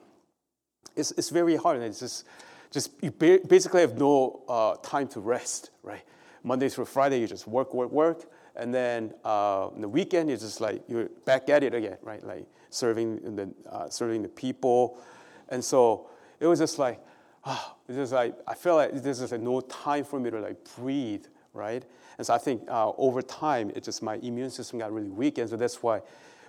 It's, 0.95 1.11
it's 1.13 1.31
very 1.31 1.57
hard. 1.57 1.77
And 1.77 1.87
it's 1.87 2.01
just, 2.01 2.27
just 2.71 2.91
you 3.01 3.11
basically 3.13 3.81
have 3.81 3.97
no 3.97 4.43
uh, 4.47 4.75
time 4.83 5.09
to 5.09 5.21
rest, 5.21 5.71
right? 5.83 6.03
Monday 6.45 6.69
through 6.69 6.85
Friday, 6.85 7.19
you 7.19 7.27
just 7.27 7.47
work, 7.47 7.73
work, 7.73 7.91
work. 7.91 8.27
And 8.57 8.75
then 8.75 9.15
uh, 9.25 9.71
the 9.79 9.89
weekend, 9.89 10.29
you're 10.29 10.39
just 10.39 10.61
like, 10.61 10.83
you're 10.87 11.09
back 11.25 11.49
at 11.49 11.63
it 11.63 11.73
again, 11.73 11.97
right? 12.03 12.23
Like 12.23 12.47
serving 12.69 13.37
the, 13.37 13.55
uh, 13.71 13.89
serving 13.89 14.21
the 14.21 14.29
people. 14.29 15.01
And 15.49 15.65
so 15.65 16.11
it 16.41 16.47
was 16.47 16.59
just 16.59 16.79
like, 16.79 17.01
oh, 17.45 17.77
it's 17.89 17.97
just 17.97 18.13
like, 18.13 18.35
I 18.47 18.55
feel 18.55 18.77
like 18.77 19.03
this 19.03 19.21
is 19.21 19.33
like 19.33 19.41
no 19.41 19.61
time 19.61 20.05
for 20.05 20.21
me 20.21 20.31
to 20.31 20.41
like 20.41 20.57
breathe, 20.77 21.27
right? 21.53 21.85
And 22.19 22.27
so 22.27 22.35
I 22.35 22.39
think 22.39 22.63
uh, 22.69 22.93
over 22.99 23.23
time, 23.23 23.71
it 23.75 23.85
just 23.85 24.03
my 24.03 24.17
immune 24.17 24.51
system 24.51 24.79
got 24.79 24.93
really 24.93 25.11
weak. 25.11 25.39
And 25.39 25.49
so 25.49 25.57
that's 25.57 25.83
why 25.83 26.03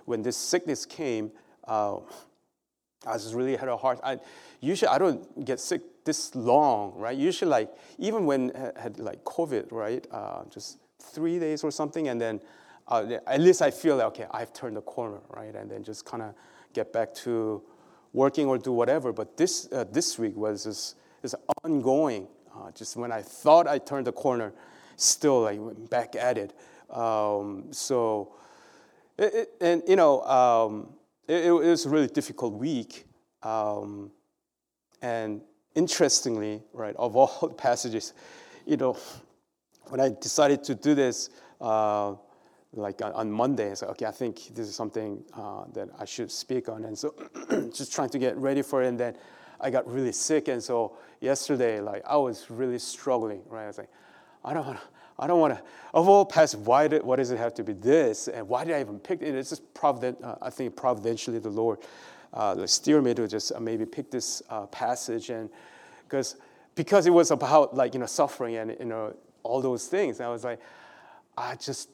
when 0.04 0.22
this 0.22 0.36
sickness 0.36 0.84
came, 0.84 1.32
uh, 1.66 1.96
I 3.06 3.14
just 3.14 3.34
really 3.34 3.56
had 3.56 3.68
a 3.68 3.76
hard. 3.76 3.98
I 4.04 4.18
usually 4.60 4.88
I 4.88 4.98
don't 4.98 5.44
get 5.44 5.60
sick 5.60 5.82
this 6.04 6.34
long, 6.34 6.94
right? 6.96 7.16
Usually 7.16 7.50
like 7.50 7.70
even 7.98 8.26
when 8.26 8.52
I 8.54 8.80
had 8.80 8.98
like 8.98 9.24
COVID, 9.24 9.72
right? 9.72 10.06
Uh, 10.10 10.44
just 10.50 10.78
three 11.00 11.38
days 11.38 11.64
or 11.64 11.70
something, 11.70 12.08
and 12.08 12.20
then 12.20 12.40
uh, 12.88 13.18
at 13.26 13.40
least 13.40 13.62
I 13.62 13.70
feel 13.70 13.96
like 13.96 14.06
okay, 14.08 14.26
I've 14.30 14.52
turned 14.52 14.76
the 14.76 14.82
corner, 14.82 15.20
right? 15.30 15.54
And 15.54 15.70
then 15.70 15.82
just 15.82 16.04
kind 16.04 16.22
of 16.22 16.34
get 16.72 16.92
back 16.92 17.14
to 17.14 17.62
working 18.12 18.46
or 18.46 18.58
do 18.58 18.72
whatever. 18.72 19.12
But 19.12 19.36
this, 19.36 19.68
uh, 19.72 19.84
this 19.90 20.18
week 20.18 20.36
was 20.36 20.64
just, 20.64 20.96
just 21.22 21.34
ongoing. 21.64 22.26
Uh, 22.54 22.70
just 22.72 22.96
when 22.96 23.10
I 23.10 23.22
thought 23.22 23.66
I 23.66 23.78
turned 23.78 24.06
the 24.06 24.12
corner, 24.12 24.52
still 24.96 25.42
like 25.42 25.58
went 25.58 25.88
back 25.88 26.14
at 26.16 26.36
it. 26.36 26.52
Um, 26.90 27.68
so, 27.70 28.34
it, 29.18 29.34
it, 29.34 29.48
and 29.60 29.82
you 29.88 29.96
know, 29.96 30.22
um, 30.22 30.88
it, 31.26 31.46
it, 31.46 31.52
was 31.52 31.86
a 31.86 31.88
really 31.88 32.08
difficult 32.08 32.54
week. 32.54 33.06
Um, 33.42 34.10
and 35.00 35.40
interestingly, 35.74 36.62
right, 36.72 36.94
of 36.96 37.16
all 37.16 37.38
the 37.48 37.54
passages, 37.54 38.12
you 38.66 38.76
know, 38.76 38.96
when 39.88 40.00
I 40.00 40.10
decided 40.20 40.62
to 40.64 40.74
do 40.74 40.94
this, 40.94 41.30
uh, 41.60 42.14
like 42.74 43.02
on 43.02 43.30
Monday, 43.30 43.70
I 43.70 43.74
said, 43.74 43.90
okay, 43.90 44.06
I 44.06 44.10
think 44.10 44.54
this 44.54 44.66
is 44.66 44.74
something 44.74 45.22
uh, 45.34 45.64
that 45.74 45.90
I 45.98 46.06
should 46.06 46.30
speak 46.30 46.68
on. 46.68 46.84
And 46.84 46.98
so 46.98 47.14
just 47.72 47.92
trying 47.92 48.08
to 48.10 48.18
get 48.18 48.36
ready 48.38 48.62
for 48.62 48.82
it. 48.82 48.88
And 48.88 48.98
then 48.98 49.14
I 49.60 49.70
got 49.70 49.86
really 49.86 50.12
sick. 50.12 50.48
And 50.48 50.62
so 50.62 50.96
yesterday, 51.20 51.80
like 51.80 52.02
I 52.06 52.16
was 52.16 52.50
really 52.50 52.78
struggling, 52.78 53.42
right? 53.48 53.64
I 53.64 53.66
was 53.66 53.78
like, 53.78 53.90
I 54.44 54.54
don't 54.54 54.66
want 54.66 54.78
to, 54.78 54.84
I 55.18 55.26
don't 55.26 55.38
want 55.38 55.54
to, 55.54 55.62
of 55.92 56.08
all 56.08 56.24
past, 56.24 56.56
why, 56.56 56.88
did, 56.88 57.02
why 57.02 57.16
does 57.16 57.30
it 57.30 57.38
have 57.38 57.52
to 57.54 57.62
be 57.62 57.74
this? 57.74 58.28
And 58.28 58.48
why 58.48 58.64
did 58.64 58.74
I 58.74 58.80
even 58.80 58.98
pick 58.98 59.20
it? 59.20 59.34
It's 59.34 59.50
just 59.50 59.74
provident, 59.74 60.22
uh, 60.24 60.36
I 60.40 60.48
think 60.48 60.74
providentially 60.74 61.38
the 61.38 61.50
Lord 61.50 61.78
uh, 62.32 62.66
steered 62.66 63.04
me 63.04 63.12
to 63.14 63.28
just 63.28 63.52
uh, 63.52 63.60
maybe 63.60 63.84
pick 63.84 64.10
this 64.10 64.42
uh, 64.48 64.64
passage. 64.66 65.28
And 65.28 65.50
because, 66.04 66.36
because 66.74 67.06
it 67.06 67.10
was 67.10 67.30
about 67.30 67.76
like, 67.76 67.92
you 67.92 68.00
know, 68.00 68.06
suffering 68.06 68.56
and, 68.56 68.74
you 68.80 68.86
know, 68.86 69.14
all 69.42 69.60
those 69.60 69.86
things. 69.88 70.20
And 70.20 70.26
I 70.26 70.30
was 70.30 70.42
like, 70.42 70.60
I 71.36 71.54
just 71.56 71.90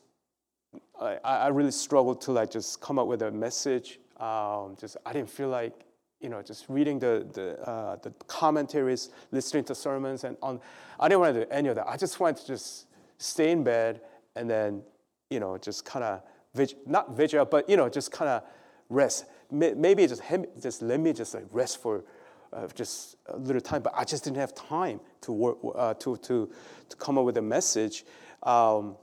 I, 1.01 1.19
I 1.23 1.49
really 1.49 1.71
struggled 1.71 2.21
to 2.23 2.33
like 2.33 2.51
just 2.51 2.81
come 2.81 2.99
up 2.99 3.07
with 3.07 3.23
a 3.23 3.31
message. 3.31 4.01
Um, 4.19 4.77
just 4.79 4.97
I 5.07 5.13
didn't 5.13 5.31
feel 5.31 5.49
like 5.49 5.73
you 6.21 6.29
know 6.29 6.43
just 6.43 6.67
reading 6.69 6.99
the 6.99 7.27
the, 7.33 7.61
uh, 7.69 7.97
the 8.03 8.11
commentaries, 8.27 9.11
listening 9.31 9.65
to 9.65 9.75
sermons, 9.75 10.25
and 10.25 10.37
on. 10.43 10.61
I 10.99 11.09
didn't 11.09 11.21
want 11.21 11.35
to 11.35 11.45
do 11.45 11.51
any 11.51 11.69
of 11.69 11.77
that. 11.77 11.89
I 11.89 11.97
just 11.97 12.19
wanted 12.19 12.41
to 12.41 12.47
just 12.47 12.87
stay 13.19 13.51
in 13.51 13.63
bed 13.65 14.01
and 14.37 14.49
then 14.49 14.83
you 15.31 15.41
know 15.41 15.57
just 15.59 15.85
kind 15.85 16.05
of 16.05 16.23
vig- 16.55 16.77
not 16.87 17.17
vigil, 17.17 17.45
but 17.45 17.69
you 17.69 17.77
know 17.77 17.89
just 17.89 18.11
kind 18.11 18.29
of 18.29 18.43
rest. 18.89 19.27
Maybe 19.51 20.07
just 20.07 20.23
just 20.61 20.83
let 20.83 21.01
me 21.01 21.13
just 21.13 21.35
like 21.35 21.47
rest 21.51 21.81
for. 21.81 22.05
Uh, 22.51 22.67
just 22.75 23.17
a 23.27 23.37
little 23.37 23.61
time, 23.61 23.83
but 23.83 23.93
I 23.95 24.05
just 24.05 24.25
didn't 24.25 24.39
have 24.39 24.55
time 24.55 25.01
to 25.21 25.33
work 25.33 25.59
uh, 25.75 25.93
to 25.93 26.17
to 26.17 26.51
to 26.89 26.97
come 26.97 27.19
up 27.19 27.27
with 27.27 27.37
a 27.37 27.43
message. 27.43 28.07
Um, 28.43 28.97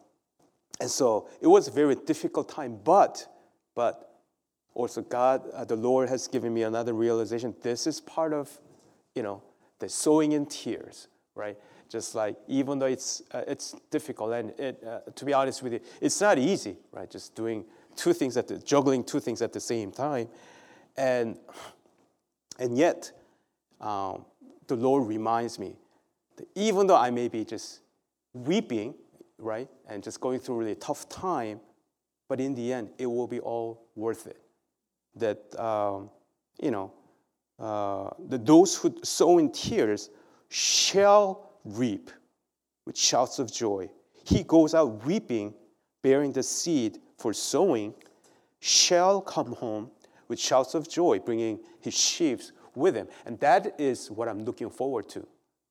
and 0.79 0.89
so 0.89 1.27
it 1.41 1.47
was 1.47 1.67
a 1.67 1.71
very 1.71 1.95
difficult 1.95 2.49
time, 2.49 2.79
but, 2.83 3.27
but 3.75 4.21
also 4.73 5.01
God, 5.01 5.49
uh, 5.53 5.63
the 5.63 5.75
Lord 5.75 6.09
has 6.09 6.27
given 6.27 6.53
me 6.53 6.63
another 6.63 6.93
realization. 6.93 7.55
This 7.61 7.87
is 7.87 8.01
part 8.01 8.33
of, 8.33 8.59
you 9.13 9.23
know, 9.23 9.41
the 9.79 9.87
sowing 9.87 10.33
in 10.33 10.45
tears, 10.45 11.07
right? 11.33 11.57
Just 11.89 12.15
like, 12.15 12.35
even 12.47 12.79
though 12.79 12.87
it's, 12.87 13.21
uh, 13.31 13.43
it's 13.47 13.75
difficult, 13.89 14.33
and 14.33 14.59
it, 14.59 14.83
uh, 14.85 14.99
to 15.15 15.25
be 15.25 15.33
honest 15.33 15.63
with 15.63 15.73
you, 15.73 15.79
it's 16.01 16.19
not 16.19 16.37
easy, 16.37 16.77
right? 16.91 17.09
Just 17.09 17.35
doing 17.35 17.63
two 17.95 18.11
things 18.11 18.35
at 18.35 18.47
the, 18.47 18.57
juggling 18.57 19.03
two 19.03 19.19
things 19.19 19.41
at 19.41 19.53
the 19.53 19.59
same 19.59 19.91
time. 19.91 20.27
And, 20.97 21.37
and 22.59 22.77
yet, 22.77 23.11
um, 23.79 24.25
the 24.67 24.75
Lord 24.75 25.07
reminds 25.07 25.59
me 25.59 25.75
that 26.37 26.47
even 26.55 26.87
though 26.87 26.97
I 26.97 27.11
may 27.11 27.27
be 27.27 27.45
just 27.45 27.81
weeping, 28.33 28.95
right? 29.37 29.67
And 29.87 30.03
just 30.03 30.19
going 30.19 30.39
through 30.39 30.55
a 30.55 30.57
really 30.59 30.75
tough 30.75 31.07
time, 31.09 31.59
but 32.27 32.39
in 32.39 32.55
the 32.55 32.73
end, 32.73 32.89
it 32.97 33.05
will 33.05 33.27
be 33.27 33.39
all 33.39 33.87
worth 33.95 34.27
it. 34.27 34.37
That, 35.15 35.59
um, 35.59 36.09
you 36.61 36.71
know, 36.71 36.93
uh, 37.59 38.09
that 38.27 38.45
those 38.45 38.75
who 38.75 38.95
sow 39.03 39.37
in 39.37 39.51
tears 39.51 40.09
shall 40.49 41.51
reap 41.63 42.11
with 42.85 42.97
shouts 42.97 43.39
of 43.39 43.51
joy. 43.51 43.89
He 44.25 44.43
goes 44.43 44.73
out 44.73 45.05
weeping, 45.05 45.53
bearing 46.01 46.31
the 46.31 46.43
seed 46.43 46.99
for 47.17 47.33
sowing, 47.33 47.93
shall 48.59 49.21
come 49.21 49.53
home 49.53 49.91
with 50.27 50.39
shouts 50.39 50.73
of 50.73 50.89
joy, 50.89 51.19
bringing 51.19 51.59
his 51.79 51.93
sheaves 51.93 52.51
with 52.75 52.95
him. 52.95 53.07
And 53.25 53.39
that 53.39 53.79
is 53.79 54.11
what 54.11 54.27
I'm 54.27 54.43
looking 54.43 54.69
forward 54.69 55.07
to, 55.09 55.25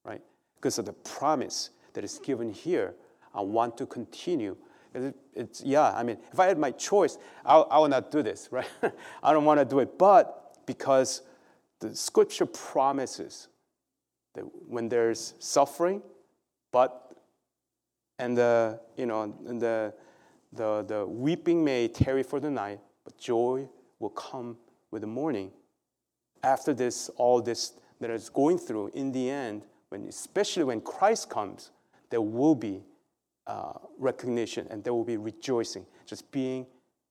right? 0.05 0.22
Because 0.57 0.79
of 0.79 0.87
the 0.87 0.92
promise 0.92 1.70
that 1.92 2.05
is 2.05 2.18
given 2.18 2.53
here 2.53 2.94
I 3.34 3.40
want 3.40 3.76
to 3.78 3.86
continue. 3.86 4.56
It's, 4.94 5.16
it's, 5.34 5.62
yeah, 5.62 5.92
I 5.92 6.02
mean, 6.04 6.18
if 6.32 6.38
I 6.38 6.46
had 6.46 6.58
my 6.58 6.70
choice, 6.70 7.18
I, 7.44 7.58
I 7.58 7.78
would 7.80 7.90
not 7.90 8.10
do 8.10 8.22
this, 8.22 8.48
right? 8.52 8.68
I 9.22 9.32
don't 9.32 9.44
want 9.44 9.60
to 9.60 9.64
do 9.64 9.80
it. 9.80 9.98
But 9.98 10.64
because 10.66 11.22
the 11.80 11.94
scripture 11.94 12.46
promises 12.46 13.48
that 14.34 14.42
when 14.68 14.88
there's 14.88 15.34
suffering, 15.38 16.02
but 16.72 17.12
and 18.18 18.36
the 18.36 18.80
you 18.96 19.06
know 19.06 19.22
and 19.46 19.60
the 19.60 19.92
the 20.52 20.84
the 20.86 21.06
weeping 21.06 21.64
may 21.64 21.88
tarry 21.88 22.22
for 22.22 22.40
the 22.40 22.50
night, 22.50 22.80
but 23.04 23.18
joy 23.18 23.68
will 23.98 24.10
come 24.10 24.56
with 24.90 25.02
the 25.02 25.08
morning. 25.08 25.50
After 26.42 26.74
this, 26.74 27.08
all 27.16 27.40
this 27.40 27.72
that 28.00 28.10
is 28.10 28.28
going 28.28 28.58
through, 28.58 28.90
in 28.94 29.12
the 29.12 29.30
end, 29.30 29.64
when 29.88 30.06
especially 30.06 30.64
when 30.64 30.80
Christ 30.80 31.30
comes, 31.30 31.70
there 32.10 32.20
will 32.20 32.54
be 32.54 32.82
uh, 33.46 33.72
recognition 33.98 34.66
and 34.70 34.83
there 34.83 34.94
will 34.94 35.04
be 35.04 35.16
rejoicing, 35.16 35.87
just 36.07 36.30
being 36.30 36.66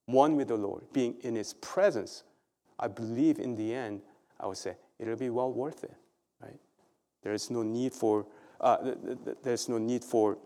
one 0.06 0.36
with 0.36 0.48
the 0.48 0.58
Lord, 0.58 0.84
being 0.92 1.16
in 1.22 1.36
His 1.36 1.54
presence. 1.54 2.24
I 2.80 2.88
believe 2.88 3.40
in 3.40 3.56
the 3.56 3.74
end, 3.74 4.02
I 4.40 4.48
would 4.48 4.58
say 4.58 4.76
it'll 5.00 5.16
be 5.16 5.30
well 5.30 5.52
worth 5.52 5.84
it, 5.84 5.94
right? 6.42 6.60
There 7.22 7.34
is 7.34 7.50
no 7.50 7.64
need 7.64 7.94
for, 7.94 8.26
uh, 8.60 8.78
th- 8.78 8.98
th- 9.24 9.38
there's 9.44 9.70
no 9.70 9.78
need 9.78 10.04
for, 10.04 10.38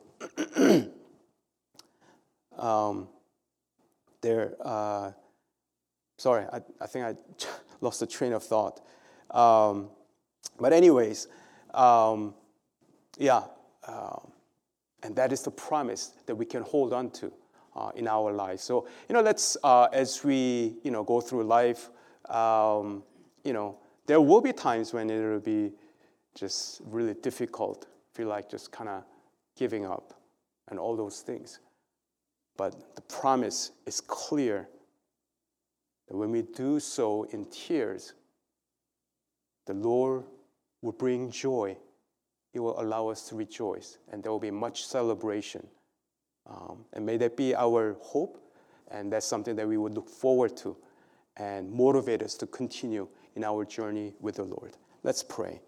um, 2.58 3.08
there, 4.22 4.56
uh, 4.64 5.12
sorry, 6.18 6.46
I, 6.52 6.62
I 6.82 6.88
think 6.88 7.06
I 7.06 7.16
lost 7.82 8.00
the 8.00 8.08
train 8.08 8.34
of 8.34 8.44
thought. 8.44 8.82
Um, 9.32 9.90
but, 10.60 10.74
anyways, 10.74 11.28
um, 11.74 12.34
yeah. 13.18 13.44
Um, 13.88 14.32
and 15.04 15.16
that 15.16 15.32
is 15.32 15.44
the 15.44 15.52
promise 15.52 16.14
that 16.26 16.36
we 16.36 16.46
can 16.46 16.64
hold 16.64 16.94
on 16.94 17.10
to 17.12 17.32
uh, 17.76 17.92
in 17.96 18.08
our 18.08 18.32
lives. 18.32 18.64
So, 18.64 18.88
you 19.08 19.14
know, 19.14 19.22
let's, 19.22 19.58
uh, 19.64 19.88
as 19.94 20.24
we, 20.24 20.76
you 20.84 20.92
know, 20.92 21.04
go 21.04 21.22
through 21.22 21.44
life, 21.44 21.90
um, 22.30 23.04
you 23.44 23.54
know, 23.54 23.78
there 24.08 24.20
will 24.22 24.42
be 24.42 24.54
times 24.54 24.94
when 24.94 25.10
it 25.10 25.20
will 25.20 25.40
be 25.40 25.72
just 26.34 26.82
really 26.86 27.14
difficult, 27.14 27.88
feel 28.14 28.28
like 28.28 28.50
just 28.50 28.72
kind 28.72 28.90
of 28.90 29.04
giving 29.56 29.86
up 29.86 30.14
and 30.70 30.80
all 30.80 30.96
those 30.96 31.22
things. 31.22 31.60
But 32.58 32.96
the 32.96 33.02
promise 33.02 33.72
is 33.86 34.02
clear 34.02 34.68
that 36.08 36.18
when 36.18 36.32
we 36.32 36.42
do 36.42 36.80
so 36.80 37.24
in 37.32 37.46
tears, 37.46 38.14
the 39.68 39.74
Lord 39.74 40.24
will 40.82 40.94
bring 40.94 41.30
joy 41.30 41.78
he 42.58 42.60
will 42.60 42.82
allow 42.82 43.08
us 43.08 43.30
to 43.30 43.36
rejoice, 43.36 44.00
and 44.12 44.24
there 44.24 44.32
will 44.32 44.40
be 44.40 44.50
much 44.50 44.84
celebration. 44.84 45.68
Um, 46.48 46.86
and 46.94 47.06
may 47.06 47.16
that 47.18 47.38
be 47.38 47.54
our 47.54 47.96
hope, 48.02 48.40
and 48.90 49.14
that's 49.14 49.28
something 49.28 49.56
that 49.58 49.68
we 49.68 49.78
would 49.78 49.94
look 49.94 50.10
forward 50.10 50.58
to 50.58 50.76
and 51.36 51.72
motivate 51.72 52.24
us 52.24 52.34
to 52.38 52.48
continue 52.48 53.08
in 53.36 53.44
our 53.44 53.64
journey 53.64 54.16
with 54.20 54.38
the 54.38 54.44
Lord. 54.44 54.76
Let's 55.04 55.22
pray. 55.22 55.62